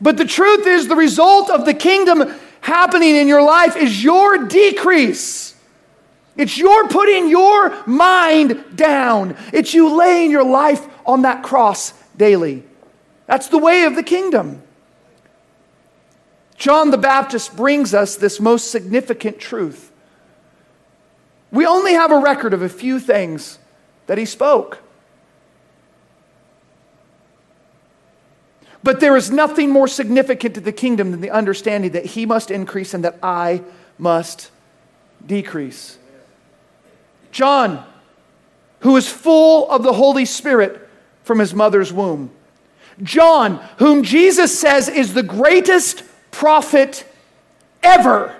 [0.00, 4.46] But the truth is, the result of the kingdom happening in your life is your
[4.46, 5.54] decrease.
[6.36, 9.36] It's your putting your mind down.
[9.52, 12.62] It's you laying your life on that cross daily.
[13.26, 14.62] That's the way of the kingdom.
[16.56, 19.90] John the Baptist brings us this most significant truth.
[21.50, 23.58] We only have a record of a few things
[24.06, 24.78] that he spoke.
[28.82, 32.50] But there is nothing more significant to the kingdom than the understanding that he must
[32.50, 33.62] increase and that I
[33.98, 34.50] must
[35.26, 35.98] decrease.
[37.32, 37.84] John,
[38.80, 40.88] who is full of the Holy Spirit
[41.24, 42.30] from his mother's womb.
[43.02, 47.04] John, whom Jesus says is the greatest prophet
[47.82, 48.34] ever.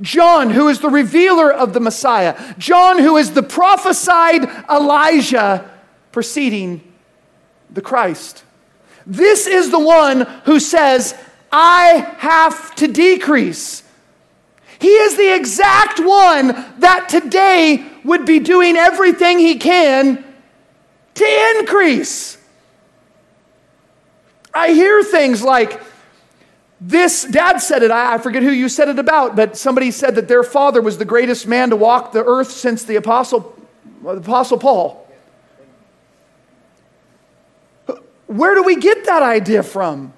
[0.00, 2.54] John, who is the revealer of the Messiah.
[2.58, 5.70] John, who is the prophesied Elijah
[6.10, 6.92] preceding
[7.70, 8.44] the Christ.
[9.06, 11.14] This is the one who says,
[11.50, 13.82] I have to decrease.
[14.78, 20.24] He is the exact one that today would be doing everything he can
[21.14, 22.38] to increase.
[24.54, 25.80] I hear things like,
[26.80, 30.26] this, dad said it, I, forget who you said it about, but somebody said that
[30.26, 33.56] their father was the greatest man to walk the earth since the apostle,
[34.02, 35.01] the apostle Paul.
[38.36, 40.12] Where do we get that idea from?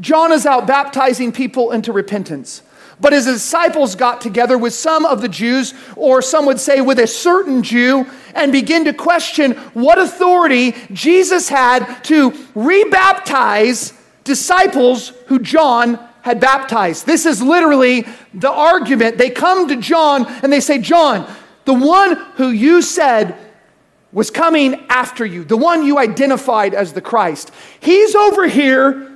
[0.00, 2.62] John is out baptizing people into repentance.
[3.00, 7.00] But his disciples got together with some of the Jews, or some would say with
[7.00, 15.40] a certain Jew, and begin to question what authority Jesus had to rebaptize disciples who
[15.40, 17.04] John had baptized.
[17.04, 19.18] This is literally the argument.
[19.18, 21.28] They come to John and they say, John,
[21.64, 23.36] the one who you said
[24.12, 29.08] was coming after you, the one you identified as the Christ, he's over here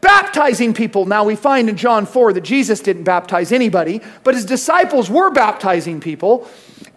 [0.00, 1.04] baptizing people.
[1.04, 5.30] Now we find in John 4 that Jesus didn't baptize anybody, but his disciples were
[5.30, 6.48] baptizing people.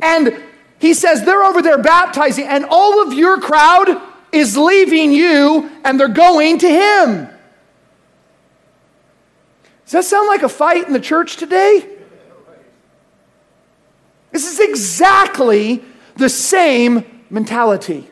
[0.01, 0.41] And
[0.79, 5.99] he says they're over there baptizing, and all of your crowd is leaving you and
[5.99, 7.27] they're going to him.
[9.85, 11.87] Does that sound like a fight in the church today?
[14.31, 15.83] This is exactly
[16.17, 18.09] the same mentality.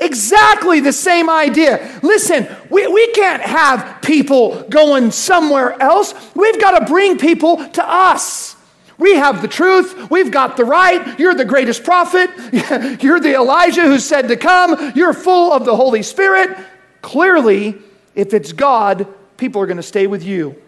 [0.00, 2.00] Exactly the same idea.
[2.02, 6.14] Listen, we, we can't have people going somewhere else.
[6.34, 8.56] We've got to bring people to us.
[8.98, 10.10] We have the truth.
[10.10, 11.18] We've got the right.
[11.18, 12.30] You're the greatest prophet.
[13.02, 14.92] You're the Elijah who said to come.
[14.94, 16.56] You're full of the Holy Spirit.
[17.00, 17.76] Clearly,
[18.14, 20.60] if it's God, people are going to stay with you.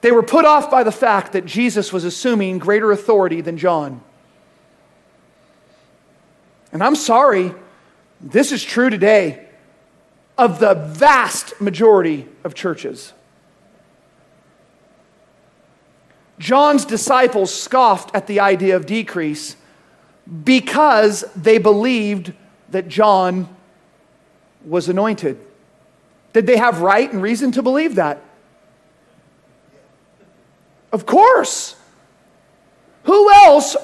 [0.00, 4.02] They were put off by the fact that Jesus was assuming greater authority than John.
[6.72, 7.54] And I'm sorry,
[8.20, 9.46] this is true today
[10.38, 13.12] of the vast majority of churches.
[16.38, 19.56] John's disciples scoffed at the idea of decrease
[20.44, 22.32] because they believed
[22.70, 23.54] that John
[24.64, 25.38] was anointed.
[26.32, 28.22] Did they have right and reason to believe that?
[30.92, 31.76] Of course.
[33.04, 33.76] Who else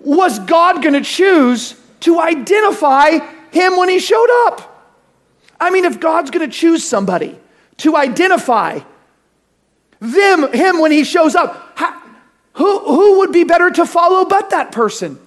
[0.00, 3.18] was God going to choose to identify
[3.50, 4.70] him when he showed up?
[5.58, 7.38] I mean, if God's going to choose somebody
[7.78, 8.80] to identify
[10.00, 11.72] them, him when he shows up.
[11.76, 12.02] How,
[12.54, 15.18] Who, who would be better to follow but that person?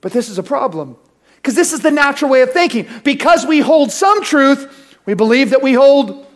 [0.00, 0.96] But this is a problem
[1.36, 2.88] because this is the natural way of thinking.
[3.04, 6.26] Because we hold some truth, we believe that we hold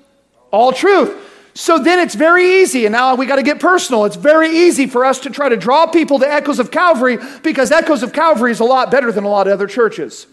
[0.53, 1.15] all truth.
[1.57, 4.05] So then it's very easy, and now we got to get personal.
[4.05, 7.73] It's very easy for us to try to draw people to Echoes of Calvary because
[7.73, 10.27] Echoes of Calvary is a lot better than a lot of other churches.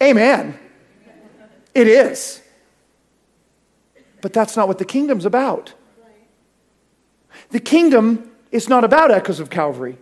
[0.00, 0.56] Amen.
[1.74, 2.40] It is.
[4.20, 5.74] But that's not what the kingdom's about.
[7.50, 9.98] The kingdom is not about Echoes of Calvary.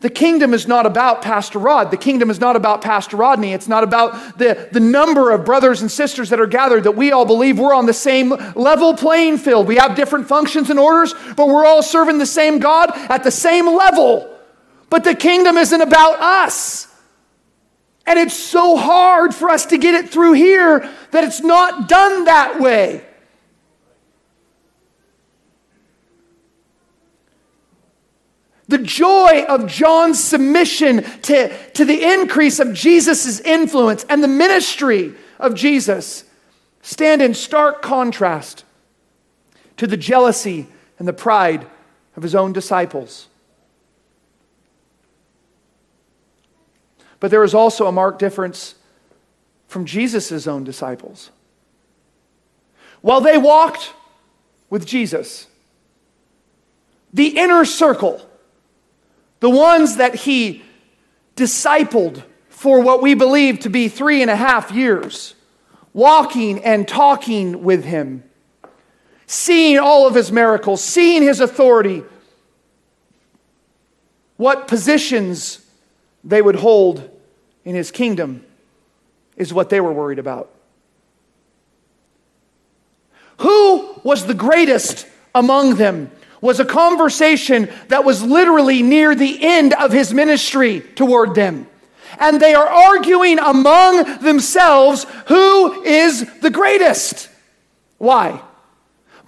[0.00, 1.90] The kingdom is not about Pastor Rod.
[1.90, 3.52] The kingdom is not about Pastor Rodney.
[3.52, 7.12] It's not about the, the number of brothers and sisters that are gathered that we
[7.12, 9.66] all believe we're on the same level playing field.
[9.66, 13.30] We have different functions and orders, but we're all serving the same God at the
[13.30, 14.34] same level.
[14.88, 16.88] But the kingdom isn't about us.
[18.06, 22.24] And it's so hard for us to get it through here that it's not done
[22.24, 23.04] that way.
[28.70, 35.12] The joy of John's submission to, to the increase of Jesus' influence and the ministry
[35.40, 36.22] of Jesus
[36.80, 38.62] stand in stark contrast
[39.76, 40.68] to the jealousy
[41.00, 41.66] and the pride
[42.14, 43.26] of his own disciples.
[47.18, 48.76] But there is also a marked difference
[49.66, 51.32] from Jesus' own disciples.
[53.00, 53.94] While they walked
[54.68, 55.48] with Jesus,
[57.12, 58.28] the inner circle,
[59.40, 60.62] the ones that he
[61.36, 65.34] discipled for what we believe to be three and a half years,
[65.92, 68.22] walking and talking with him,
[69.26, 72.02] seeing all of his miracles, seeing his authority,
[74.36, 75.64] what positions
[76.22, 77.10] they would hold
[77.64, 78.44] in his kingdom
[79.36, 80.50] is what they were worried about.
[83.38, 86.10] Who was the greatest among them?
[86.40, 91.66] Was a conversation that was literally near the end of his ministry toward them.
[92.18, 97.28] And they are arguing among themselves who is the greatest.
[97.98, 98.42] Why?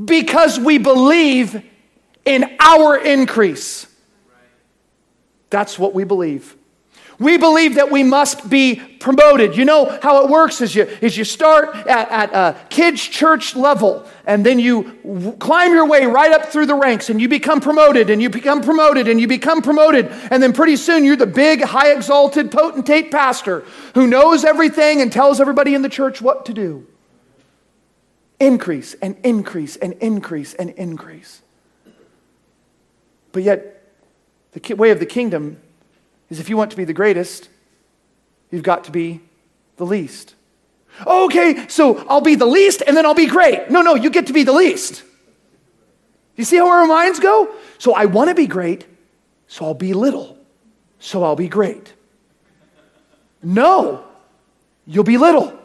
[0.03, 1.63] Because we believe
[2.25, 3.87] in our increase.
[5.51, 6.57] That's what we believe.
[7.23, 9.57] We believe that we must be promoted.
[9.57, 13.55] You know how it works is you, is you start at, at a kids' church
[13.55, 17.29] level, and then you w- climb your way right up through the ranks, and you
[17.29, 20.07] become promoted, and you become promoted, and you become promoted.
[20.31, 25.13] And then pretty soon you're the big, high exalted, potentate pastor who knows everything and
[25.13, 26.87] tells everybody in the church what to do.
[28.41, 31.43] Increase and increase and increase and increase.
[33.31, 33.85] But yet,
[34.53, 35.59] the way of the kingdom
[36.33, 37.49] is if you want to be the greatest,
[38.51, 39.21] you've got to be
[39.77, 40.35] the least.
[41.07, 43.71] Okay, so I'll be the least and then I'll be great.
[43.71, 45.05] No, no, you get to be the least.
[46.37, 47.55] You see how our minds go?
[47.79, 48.87] So I want to be great,
[49.47, 50.39] so I'll be little,
[50.99, 51.93] so I'll be great.
[53.43, 54.05] No,
[54.87, 55.59] you'll be little.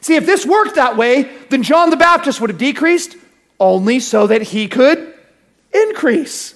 [0.00, 3.16] See, if this worked that way, then John the Baptist would have decreased
[3.58, 5.14] only so that he could
[5.72, 6.54] increase.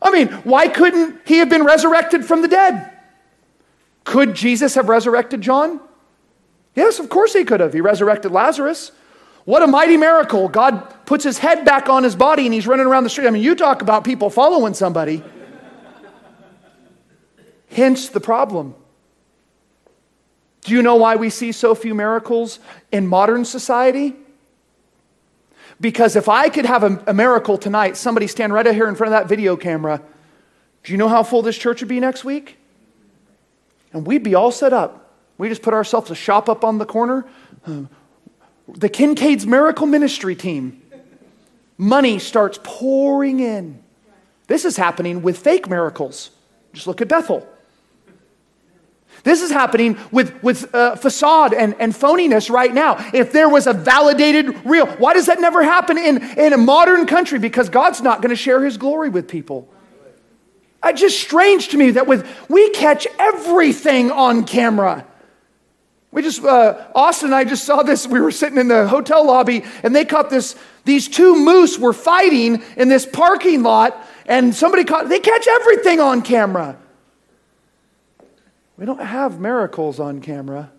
[0.00, 2.90] I mean, why couldn't he have been resurrected from the dead?
[4.04, 5.80] Could Jesus have resurrected John?
[6.74, 7.72] Yes, of course he could have.
[7.72, 8.92] He resurrected Lazarus.
[9.44, 10.48] What a mighty miracle.
[10.48, 13.26] God puts his head back on his body and he's running around the street.
[13.26, 15.22] I mean, you talk about people following somebody.
[17.70, 18.74] Hence the problem.
[20.62, 22.58] Do you know why we see so few miracles
[22.92, 24.16] in modern society?
[25.80, 28.96] Because if I could have a, a miracle tonight, somebody stand right out here in
[28.96, 30.02] front of that video camera,
[30.82, 32.56] do you know how full this church would be next week?
[33.92, 35.14] And we'd be all set up.
[35.38, 37.26] We just put ourselves a shop up on the corner.
[38.68, 40.82] The Kincaid's Miracle Ministry team.
[41.76, 43.82] Money starts pouring in.
[44.48, 46.30] This is happening with fake miracles.
[46.72, 47.46] Just look at Bethel.
[49.24, 52.96] This is happening with, with uh, facade and, and phoniness right now.
[53.12, 57.06] If there was a validated real, why does that never happen in, in a modern
[57.06, 57.38] country?
[57.38, 59.68] Because God's not going to share his glory with people.
[60.84, 65.04] It's just strange to me that with we catch everything on camera.
[66.10, 68.06] We just uh, Austin and I just saw this.
[68.06, 70.56] We were sitting in the hotel lobby, and they caught this.
[70.84, 75.08] These two moose were fighting in this parking lot, and somebody caught.
[75.08, 76.78] They catch everything on camera.
[78.78, 80.70] We don't have miracles on camera.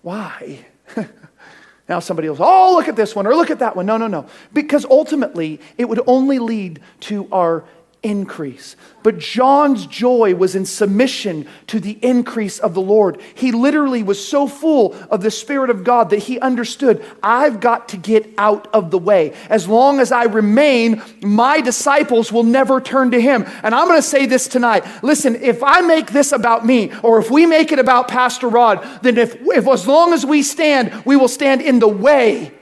[0.00, 0.64] Why?
[1.88, 3.86] now somebody else, oh, look at this one or look at that one.
[3.86, 4.26] No, no, no.
[4.52, 7.64] Because ultimately, it would only lead to our
[8.04, 8.76] increase.
[9.02, 13.20] But John's joy was in submission to the increase of the Lord.
[13.34, 17.88] He literally was so full of the Spirit of God that he understood I've got
[17.88, 19.34] to get out of the way.
[19.48, 23.44] As long as I remain, my disciples will never turn to him.
[23.62, 24.84] And I'm going to say this tonight.
[25.02, 28.86] Listen, if I make this about me, or if we make it about Pastor Rod,
[29.02, 32.52] then if, if as long as we stand, we will stand in the way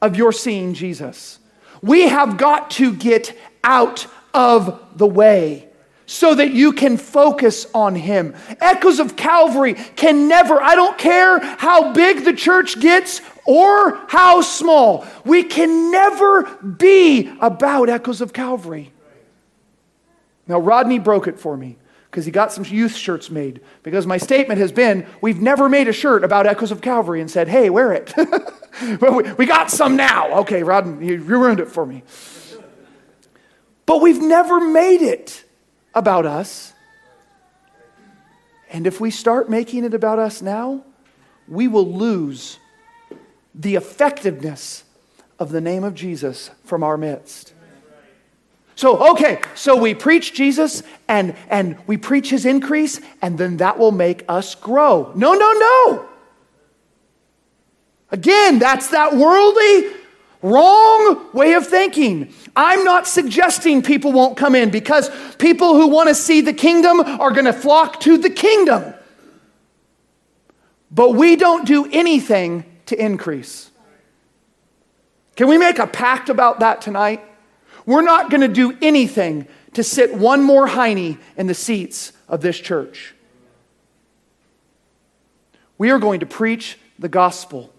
[0.00, 1.38] of your seeing Jesus.
[1.82, 5.68] We have got to get out of the way
[6.06, 8.34] so that you can focus on Him.
[8.60, 14.40] Echoes of Calvary can never, I don't care how big the church gets or how
[14.40, 18.90] small, we can never be about Echoes of Calvary.
[20.46, 21.76] Now, Rodney broke it for me
[22.10, 23.60] because he got some youth shirts made.
[23.82, 27.30] Because my statement has been, we've never made a shirt about Echoes of Calvary and
[27.30, 28.12] said, hey, wear it.
[29.00, 30.40] but we, we got some now.
[30.40, 32.02] Okay, Rodney, you ruined it for me.
[33.86, 35.44] But we've never made it
[35.94, 36.72] about us.
[38.70, 40.84] And if we start making it about us now,
[41.46, 42.58] we will lose
[43.54, 44.84] the effectiveness
[45.38, 47.52] of the name of Jesus from our midst.
[48.76, 53.78] So, okay, so we preach Jesus and, and we preach his increase, and then that
[53.78, 55.12] will make us grow.
[55.14, 56.08] No, no, no.
[58.10, 59.92] Again, that's that worldly
[60.44, 62.30] Wrong way of thinking.
[62.54, 67.00] I'm not suggesting people won't come in because people who want to see the kingdom
[67.00, 68.92] are going to flock to the kingdom.
[70.90, 73.70] But we don't do anything to increase.
[75.34, 77.22] Can we make a pact about that tonight?
[77.86, 82.42] We're not going to do anything to sit one more hiney in the seats of
[82.42, 83.14] this church.
[85.78, 87.72] We are going to preach the gospel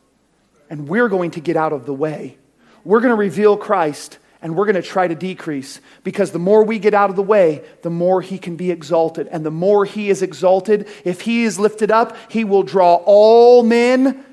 [0.68, 2.40] and we're going to get out of the way
[2.86, 6.64] we're going to reveal Christ and we're going to try to decrease because the more
[6.64, 9.28] we get out of the way, the more he can be exalted.
[9.28, 13.64] And the more he is exalted, if he is lifted up, he will draw all
[13.64, 14.24] men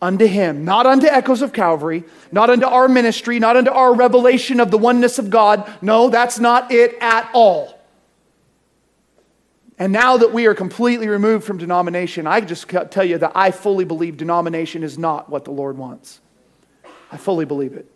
[0.00, 4.60] unto him, not unto echoes of Calvary, not unto our ministry, not unto our revelation
[4.60, 5.70] of the oneness of God.
[5.82, 7.76] No, that's not it at all.
[9.78, 13.50] And now that we are completely removed from denomination, I just tell you that I
[13.50, 16.20] fully believe denomination is not what the Lord wants.
[17.10, 17.90] I fully believe it.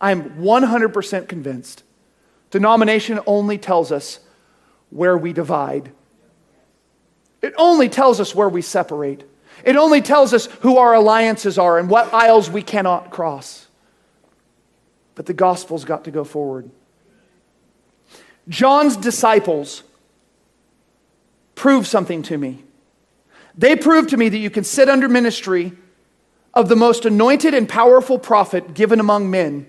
[0.00, 1.82] I'm 100% convinced.
[2.50, 4.20] Denomination only tells us
[4.90, 5.90] where we divide,
[7.42, 9.24] it only tells us where we separate.
[9.64, 13.66] It only tells us who our alliances are and what aisles we cannot cross.
[15.14, 16.70] But the gospel's got to go forward.
[18.48, 19.82] John's disciples
[21.54, 22.64] prove something to me.
[23.56, 25.72] They prove to me that you can sit under ministry
[26.56, 29.66] of the most anointed and powerful prophet given among men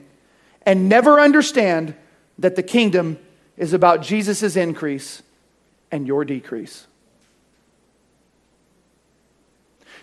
[0.65, 1.93] and never understand
[2.39, 3.19] that the kingdom
[3.57, 5.21] is about Jesus' increase
[5.91, 6.87] and your decrease.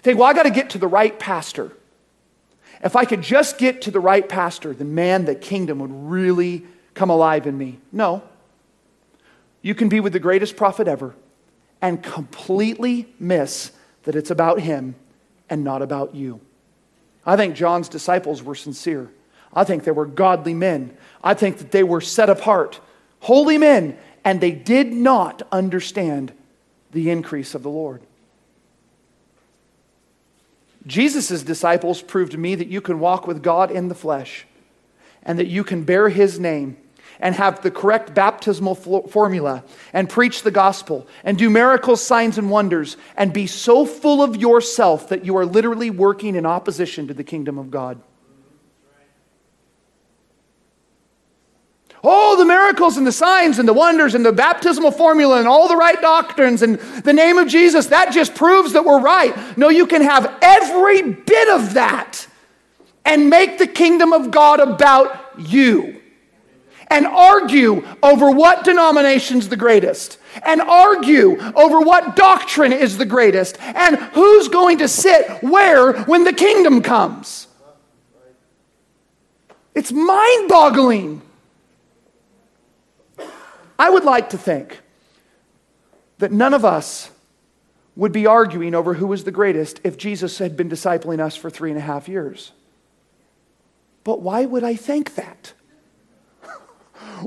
[0.03, 1.73] Think, well, I got to get to the right pastor.
[2.83, 6.65] If I could just get to the right pastor, then man, the kingdom would really
[6.93, 7.79] come alive in me.
[7.93, 8.23] No.
[9.63, 11.15] You can be with the greatest prophet ever
[11.81, 13.73] and completely miss
[14.03, 14.97] that it's about him
[15.49, 16.41] and not about you.
[17.27, 19.11] I think John's disciples were sincere.
[19.53, 20.97] I think they were godly men.
[21.23, 22.81] I think that they were set apart,
[23.21, 26.33] holy men, and they did not understand
[26.91, 28.03] the increase of the Lord.
[30.87, 34.47] Jesus' disciples proved to me that you can walk with God in the flesh
[35.23, 36.77] and that you can bear his name
[37.25, 39.65] and have the correct baptismal formula
[39.95, 44.37] and preach the gospel and do miracles, signs, and wonders and be so full of
[44.37, 47.99] yourself that you are literally working in opposition to the kingdom of God.
[52.07, 55.67] Oh, the miracles and the signs and the wonders and the baptismal formula and all
[55.67, 59.57] the right doctrines and the name of Jesus, that just proves that we're right.
[59.57, 62.27] No, you can have every bit of that
[63.07, 65.94] and make the kingdom of God about you
[66.89, 73.61] and argue over what denomination's the greatest and argue over what doctrine is the greatest
[73.61, 77.47] and who's going to sit where when the kingdom comes.
[79.75, 81.23] It's mind boggling.
[83.79, 84.81] I would like to think
[86.19, 87.11] that none of us
[87.97, 91.51] would be arguing over who was the greatest if Jesus had been discipling us for
[91.51, 92.53] three and a half years.
[94.05, 95.53] But why would I think that?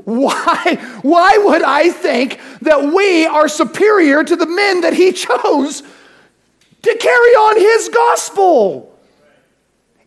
[0.06, 5.82] Why, why would I think that we are superior to the men that he chose
[6.82, 8.94] to carry on his gospel?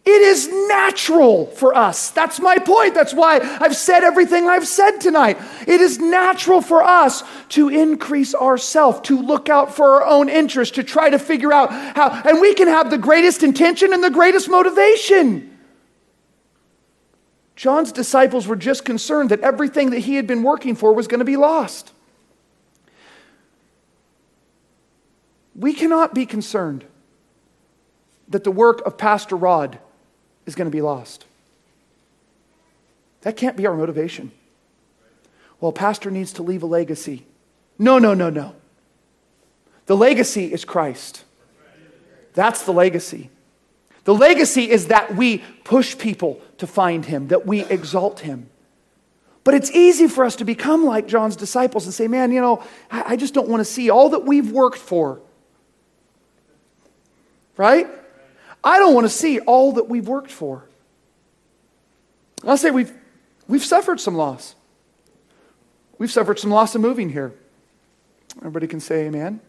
[0.03, 2.11] It is natural for us.
[2.11, 2.95] That's my point.
[2.95, 5.36] That's why I've said everything I've said tonight.
[5.68, 10.76] It is natural for us to increase ourselves, to look out for our own interest,
[10.76, 14.11] to try to figure out how, and we can have the greatest intention and the
[14.11, 15.49] greatest motivation.
[17.61, 21.19] John's disciples were just concerned that everything that he had been working for was going
[21.19, 21.93] to be lost.
[25.55, 26.87] We cannot be concerned
[28.29, 29.79] that the work of Pastor Rod
[30.47, 31.27] is going to be lost.
[33.21, 34.33] That can't be our motivation.
[35.61, 37.27] Well, pastor needs to leave a legacy.
[37.79, 38.55] No, no, no, no.
[39.85, 41.25] The legacy is Christ.
[42.33, 43.29] That's the legacy.
[44.05, 48.49] The legacy is that we push people to find him, that we exalt him.
[49.43, 52.63] But it's easy for us to become like John's disciples and say, man, you know,
[52.91, 55.21] I just don't want to see all that we've worked for.
[57.57, 57.89] Right?
[58.63, 60.65] I don't want to see all that we've worked for.
[62.47, 62.93] I'll say we've,
[63.49, 64.55] we've suffered some loss.
[65.99, 67.35] We've suffered some loss in moving here.
[68.39, 69.41] Everybody can say amen.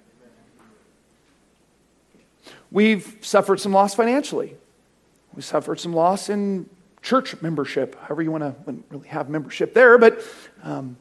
[2.71, 4.55] We've suffered some loss financially.
[5.33, 6.69] We suffered some loss in
[7.01, 10.21] church membership, however you want to wouldn't really have membership there, but
[10.63, 10.97] um,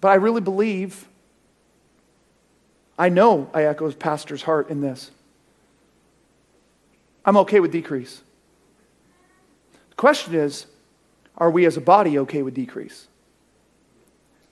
[0.00, 1.08] but I really believe
[2.98, 5.10] I know I echo pastor's heart in this.
[7.24, 8.20] I'm okay with decrease.
[9.90, 10.66] The question is,
[11.36, 13.08] are we as a body okay with decrease?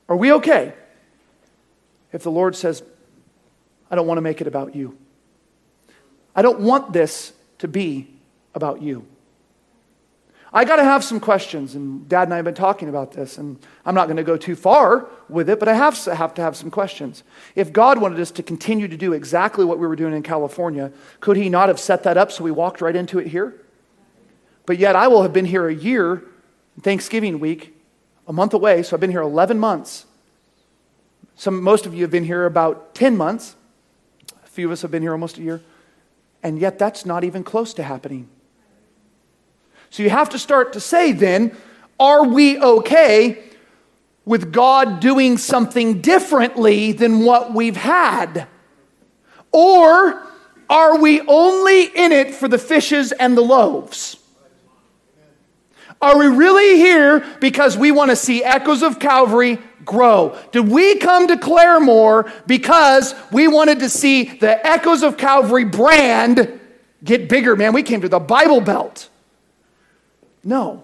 [0.08, 0.72] Are we okay
[2.12, 2.82] if the Lord says,
[3.90, 4.96] I don't want to make it about you?
[6.34, 8.08] I don't want this to be
[8.54, 9.06] about you.
[10.54, 13.38] I got to have some questions, and Dad and I have been talking about this,
[13.38, 16.42] and I'm not going to go too far with it, but I have, have to
[16.42, 17.22] have some questions.
[17.54, 20.92] If God wanted us to continue to do exactly what we were doing in California,
[21.20, 23.54] could He not have set that up so we walked right into it here?
[24.66, 26.22] But yet, I will have been here a year,
[26.82, 27.74] Thanksgiving week,
[28.28, 30.04] a month away, so I've been here 11 months.
[31.34, 33.56] Some, most of you have been here about 10 months.
[34.44, 35.62] A few of us have been here almost a year.
[36.42, 38.28] And yet, that's not even close to happening.
[39.90, 41.56] So you have to start to say then,
[42.00, 43.44] are we okay
[44.24, 48.46] with God doing something differently than what we've had?
[49.52, 50.26] Or
[50.70, 54.16] are we only in it for the fishes and the loaves?
[56.00, 60.38] Are we really here because we want to see echoes of Calvary grow?
[60.52, 66.60] Did we come to Claremore because we wanted to see the echoes of Calvary brand
[67.02, 67.56] get bigger?
[67.56, 69.08] Man, we came to the Bible Belt.
[70.44, 70.82] No.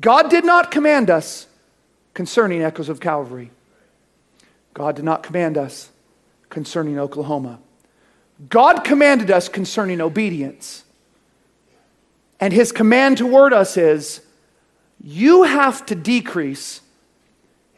[0.00, 1.46] God did not command us
[2.14, 3.50] concerning Echoes of Calvary.
[4.74, 5.90] God did not command us
[6.50, 7.58] concerning Oklahoma.
[8.48, 10.84] God commanded us concerning obedience.
[12.38, 14.20] And his command toward us is
[15.02, 16.80] you have to decrease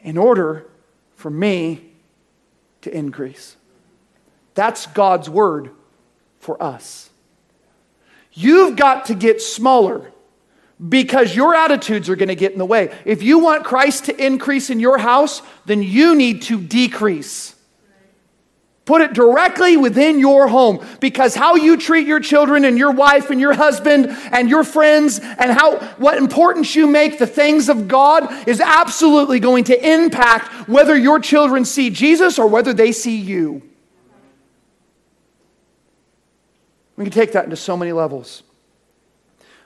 [0.03, 0.67] in order
[1.15, 1.91] for me
[2.81, 3.55] to increase.
[4.53, 5.71] That's God's word
[6.39, 7.09] for us.
[8.33, 10.11] You've got to get smaller
[10.89, 12.97] because your attitudes are going to get in the way.
[13.05, 17.55] If you want Christ to increase in your house, then you need to decrease.
[18.85, 23.29] Put it directly within your home because how you treat your children and your wife
[23.29, 27.87] and your husband and your friends and how what importance you make the things of
[27.87, 33.17] God is absolutely going to impact whether your children see Jesus or whether they see
[33.17, 33.61] you.
[36.95, 38.41] We can take that into so many levels.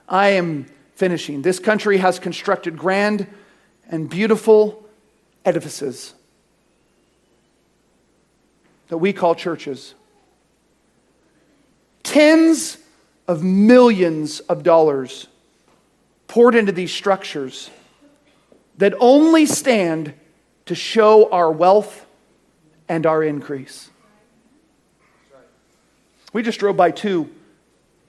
[0.10, 1.42] I am finishing.
[1.42, 3.28] This country has constructed grand
[3.90, 4.86] and beautiful
[5.46, 6.14] edifices
[8.88, 9.96] that we call churches.
[12.04, 12.78] Tens
[13.28, 15.28] of millions of dollars
[16.28, 17.70] poured into these structures
[18.78, 20.14] that only stand
[20.66, 22.06] to show our wealth
[22.88, 23.90] and our increase.
[26.34, 27.30] We just drove by two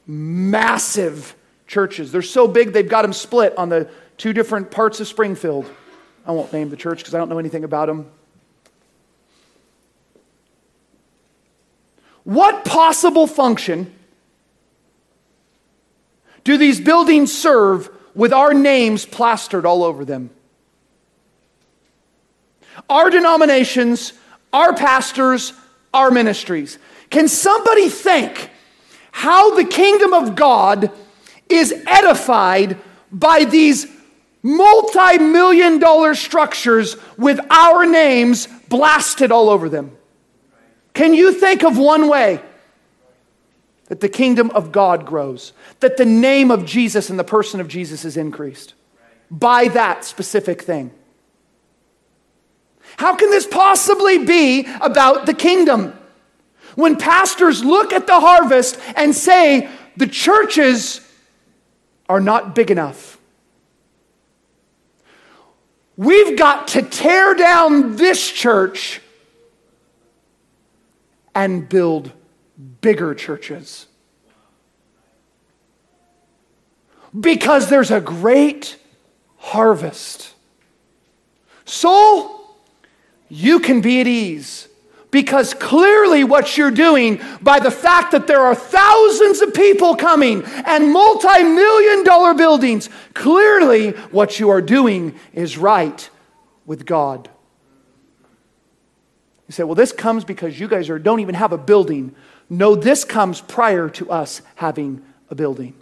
[0.06, 1.34] massive
[1.66, 2.12] churches.
[2.12, 5.70] They're so big, they've got them split on the two different parts of Springfield.
[6.26, 8.10] I won't name the church because I don't know anything about them.
[12.26, 13.94] What possible function
[16.42, 20.30] do these buildings serve with our names plastered all over them?
[22.90, 24.12] Our denominations,
[24.52, 25.52] our pastors,
[25.94, 26.80] our ministries.
[27.10, 28.50] Can somebody think
[29.12, 30.90] how the kingdom of God
[31.48, 32.76] is edified
[33.12, 33.86] by these
[34.42, 39.95] multi million dollar structures with our names blasted all over them?
[40.96, 42.40] Can you think of one way
[43.88, 45.52] that the kingdom of God grows?
[45.80, 48.72] That the name of Jesus and the person of Jesus is increased
[49.30, 50.90] by that specific thing?
[52.96, 55.92] How can this possibly be about the kingdom?
[56.76, 59.68] When pastors look at the harvest and say,
[59.98, 61.06] the churches
[62.08, 63.20] are not big enough.
[65.98, 69.02] We've got to tear down this church
[71.36, 72.10] and build
[72.80, 73.86] bigger churches.
[77.18, 78.78] Because there's a great
[79.36, 80.34] harvest.
[81.66, 82.56] Soul,
[83.28, 84.68] you can be at ease
[85.10, 90.42] because clearly, what you're doing by the fact that there are thousands of people coming
[90.44, 96.08] and multi million dollar buildings, clearly, what you are doing is right
[96.64, 97.30] with God.
[99.48, 102.14] You say, well, this comes because you guys are, don't even have a building.
[102.50, 105.74] No, this comes prior to us having a building.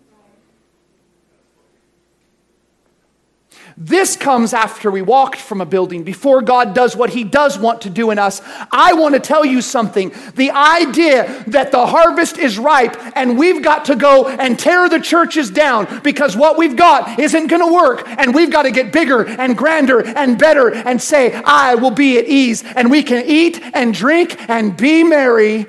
[3.76, 7.82] This comes after we walked from a building, before God does what He does want
[7.82, 8.40] to do in us.
[8.70, 10.12] I want to tell you something.
[10.36, 15.00] The idea that the harvest is ripe and we've got to go and tear the
[15.00, 18.92] churches down because what we've got isn't going to work and we've got to get
[18.92, 23.24] bigger and grander and better and say, I will be at ease and we can
[23.26, 25.66] eat and drink and be merry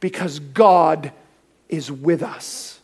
[0.00, 1.12] because God
[1.68, 2.80] is with us.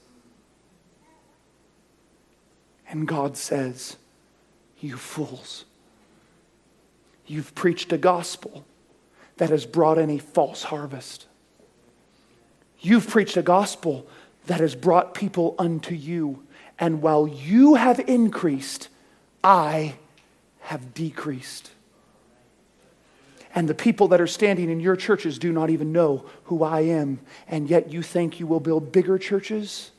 [2.88, 3.96] And God says,
[4.82, 5.64] you fools.
[7.26, 8.64] You've preached a gospel
[9.36, 11.26] that has brought in a false harvest.
[12.80, 14.06] You've preached a gospel
[14.46, 16.42] that has brought people unto you.
[16.78, 18.88] And while you have increased,
[19.42, 19.94] I
[20.60, 21.70] have decreased.
[23.54, 26.80] And the people that are standing in your churches do not even know who I
[26.80, 27.20] am.
[27.46, 29.90] And yet you think you will build bigger churches?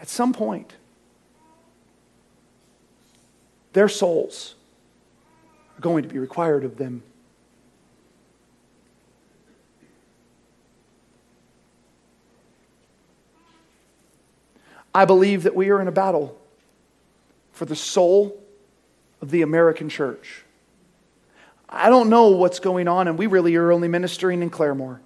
[0.00, 0.74] At some point,
[3.72, 4.54] their souls
[5.76, 7.02] are going to be required of them.
[14.94, 16.38] I believe that we are in a battle
[17.52, 18.38] for the soul
[19.22, 20.44] of the American church.
[21.68, 24.98] I don't know what's going on, and we really are only ministering in Claremore.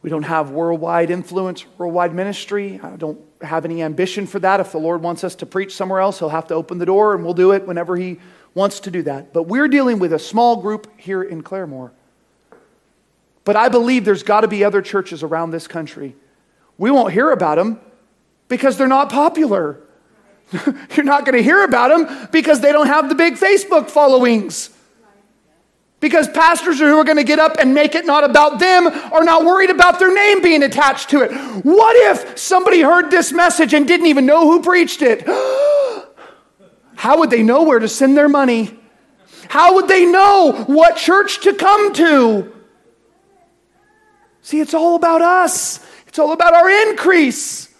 [0.00, 2.80] We don't have worldwide influence, worldwide ministry.
[2.82, 4.60] I don't have any ambition for that.
[4.60, 7.14] If the Lord wants us to preach somewhere else, He'll have to open the door
[7.14, 8.18] and we'll do it whenever He
[8.54, 9.32] wants to do that.
[9.32, 11.90] But we're dealing with a small group here in Claremore.
[13.44, 16.14] But I believe there's got to be other churches around this country.
[16.78, 17.80] We won't hear about them
[18.48, 19.80] because they're not popular.
[20.94, 24.70] You're not going to hear about them because they don't have the big Facebook followings.
[26.02, 29.22] Because pastors who are going to get up and make it not about them are
[29.22, 31.30] not worried about their name being attached to it.
[31.64, 35.22] What if somebody heard this message and didn't even know who preached it?
[36.96, 38.76] How would they know where to send their money?
[39.48, 42.52] How would they know what church to come to?
[44.42, 45.78] See, it's all about us,
[46.08, 47.72] it's all about our increase.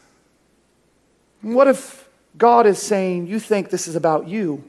[1.40, 2.08] What if
[2.38, 4.62] God is saying, You think this is about you?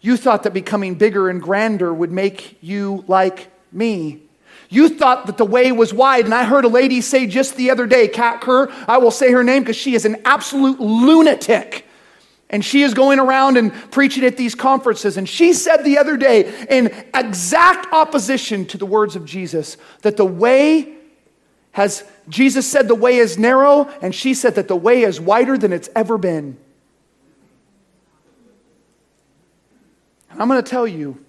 [0.00, 4.22] You thought that becoming bigger and grander would make you like me.
[4.68, 6.24] You thought that the way was wide.
[6.24, 9.30] And I heard a lady say just the other day, Kat Kerr, I will say
[9.32, 11.86] her name because she is an absolute lunatic.
[12.48, 15.16] And she is going around and preaching at these conferences.
[15.16, 20.16] And she said the other day, in exact opposition to the words of Jesus, that
[20.16, 20.94] the way
[21.72, 25.58] has, Jesus said the way is narrow, and she said that the way is wider
[25.58, 26.56] than it's ever been.
[30.38, 31.24] I'm going to tell you,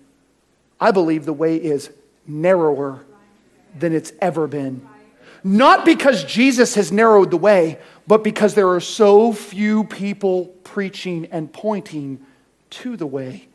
[0.80, 1.89] I believe the way is
[2.26, 3.05] narrower
[3.78, 4.88] than it's ever been.
[5.43, 11.28] Not because Jesus has narrowed the way, but because there are so few people preaching
[11.32, 12.26] and pointing
[12.72, 13.47] to the way.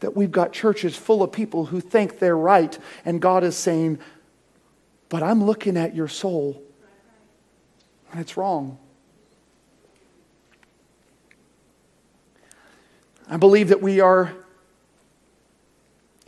[0.00, 3.98] That we've got churches full of people who think they're right, and God is saying,
[5.08, 6.62] But I'm looking at your soul,
[8.12, 8.78] and it's wrong.
[13.28, 14.32] I believe that we are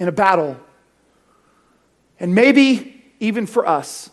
[0.01, 0.59] in a battle.
[2.19, 4.11] And maybe even for us,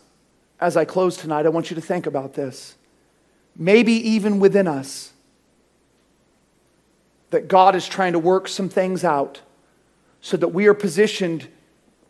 [0.60, 2.76] as I close tonight, I want you to think about this.
[3.56, 5.14] Maybe even within us,
[7.30, 9.42] that God is trying to work some things out
[10.22, 11.48] so that we are positioned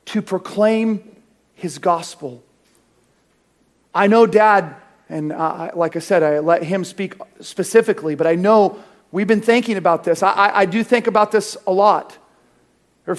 [0.05, 1.15] to proclaim
[1.53, 2.43] His gospel.
[3.93, 4.75] I know Dad,
[5.09, 9.41] and uh, like I said, I let him speak specifically, but I know we've been
[9.41, 10.21] thinking about this.
[10.21, 12.17] I, I, I do think about this a lot.
[13.05, 13.17] There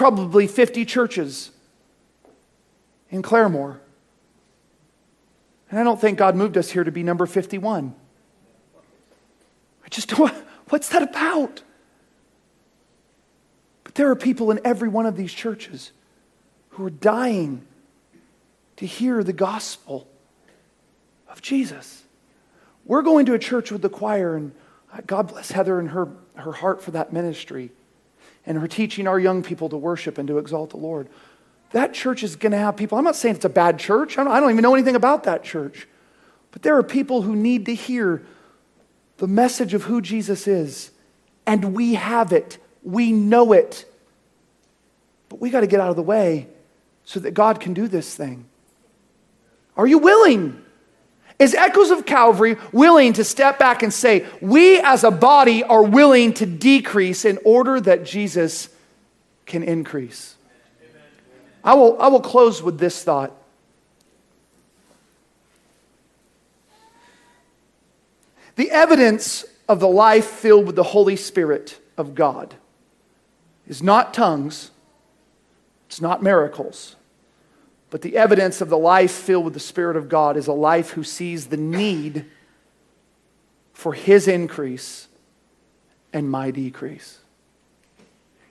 [0.00, 1.50] probably 50 churches
[3.10, 3.76] in Claremore.
[5.68, 7.94] And I don't think God moved us here to be number 51.
[9.84, 10.32] I just don't,
[10.70, 11.62] what's that about?
[13.84, 15.92] But there are people in every one of these churches
[16.70, 17.66] who are dying
[18.76, 20.08] to hear the gospel
[21.28, 22.04] of Jesus.
[22.86, 24.52] We're going to a church with the choir, and
[25.06, 27.70] God bless Heather and her, her heart for that ministry
[28.46, 31.08] and her teaching our young people to worship and to exalt the Lord.
[31.72, 32.98] That church is going to have people.
[32.98, 35.24] I'm not saying it's a bad church, I don't, I don't even know anything about
[35.24, 35.86] that church.
[36.50, 38.26] But there are people who need to hear
[39.18, 40.90] the message of who Jesus is,
[41.46, 42.58] and we have it.
[42.82, 43.84] We know it.
[45.28, 46.48] But we got to get out of the way
[47.04, 48.46] so that God can do this thing.
[49.76, 50.64] Are you willing?
[51.40, 55.82] Is Echoes of Calvary willing to step back and say, we as a body are
[55.82, 58.68] willing to decrease in order that Jesus
[59.46, 60.36] can increase?
[61.64, 63.32] I will, I will close with this thought.
[68.56, 72.54] The evidence of the life filled with the Holy Spirit of God
[73.66, 74.70] is not tongues,
[75.86, 76.96] it's not miracles,
[77.90, 80.90] but the evidence of the life filled with the Spirit of God is a life
[80.90, 82.24] who sees the need
[83.72, 85.08] for His increase
[86.12, 87.18] and my decrease.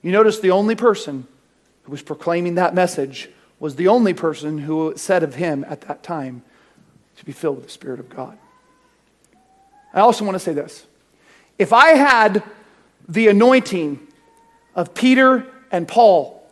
[0.01, 1.27] You notice the only person
[1.83, 3.29] who was proclaiming that message
[3.59, 6.41] was the only person who said of him at that time
[7.17, 8.37] to be filled with the Spirit of God.
[9.93, 10.85] I also want to say this.
[11.57, 12.43] If I had
[13.09, 13.99] the anointing
[14.75, 16.47] of Peter and Paul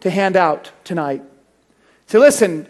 [0.00, 1.22] to hand out tonight,
[2.08, 2.66] say, listen,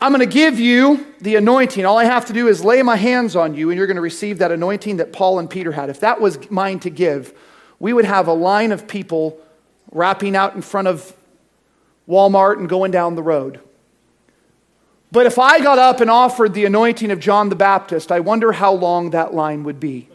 [0.00, 1.86] I'm going to give you the anointing.
[1.86, 4.02] All I have to do is lay my hands on you, and you're going to
[4.02, 5.88] receive that anointing that Paul and Peter had.
[5.88, 7.32] If that was mine to give,
[7.78, 9.38] we would have a line of people
[9.92, 11.14] wrapping out in front of
[12.08, 13.60] Walmart and going down the road.
[15.12, 18.52] But if I got up and offered the anointing of John the Baptist, I wonder
[18.52, 20.08] how long that line would be.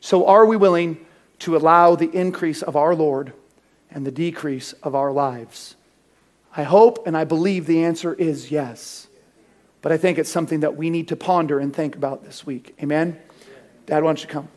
[0.00, 1.04] So, are we willing
[1.40, 3.32] to allow the increase of our Lord
[3.90, 5.76] and the decrease of our lives?
[6.56, 9.08] I hope and I believe the answer is yes.
[9.82, 12.74] But I think it's something that we need to ponder and think about this week.
[12.82, 13.18] Amen?
[13.86, 14.48] Dad, why don't you come?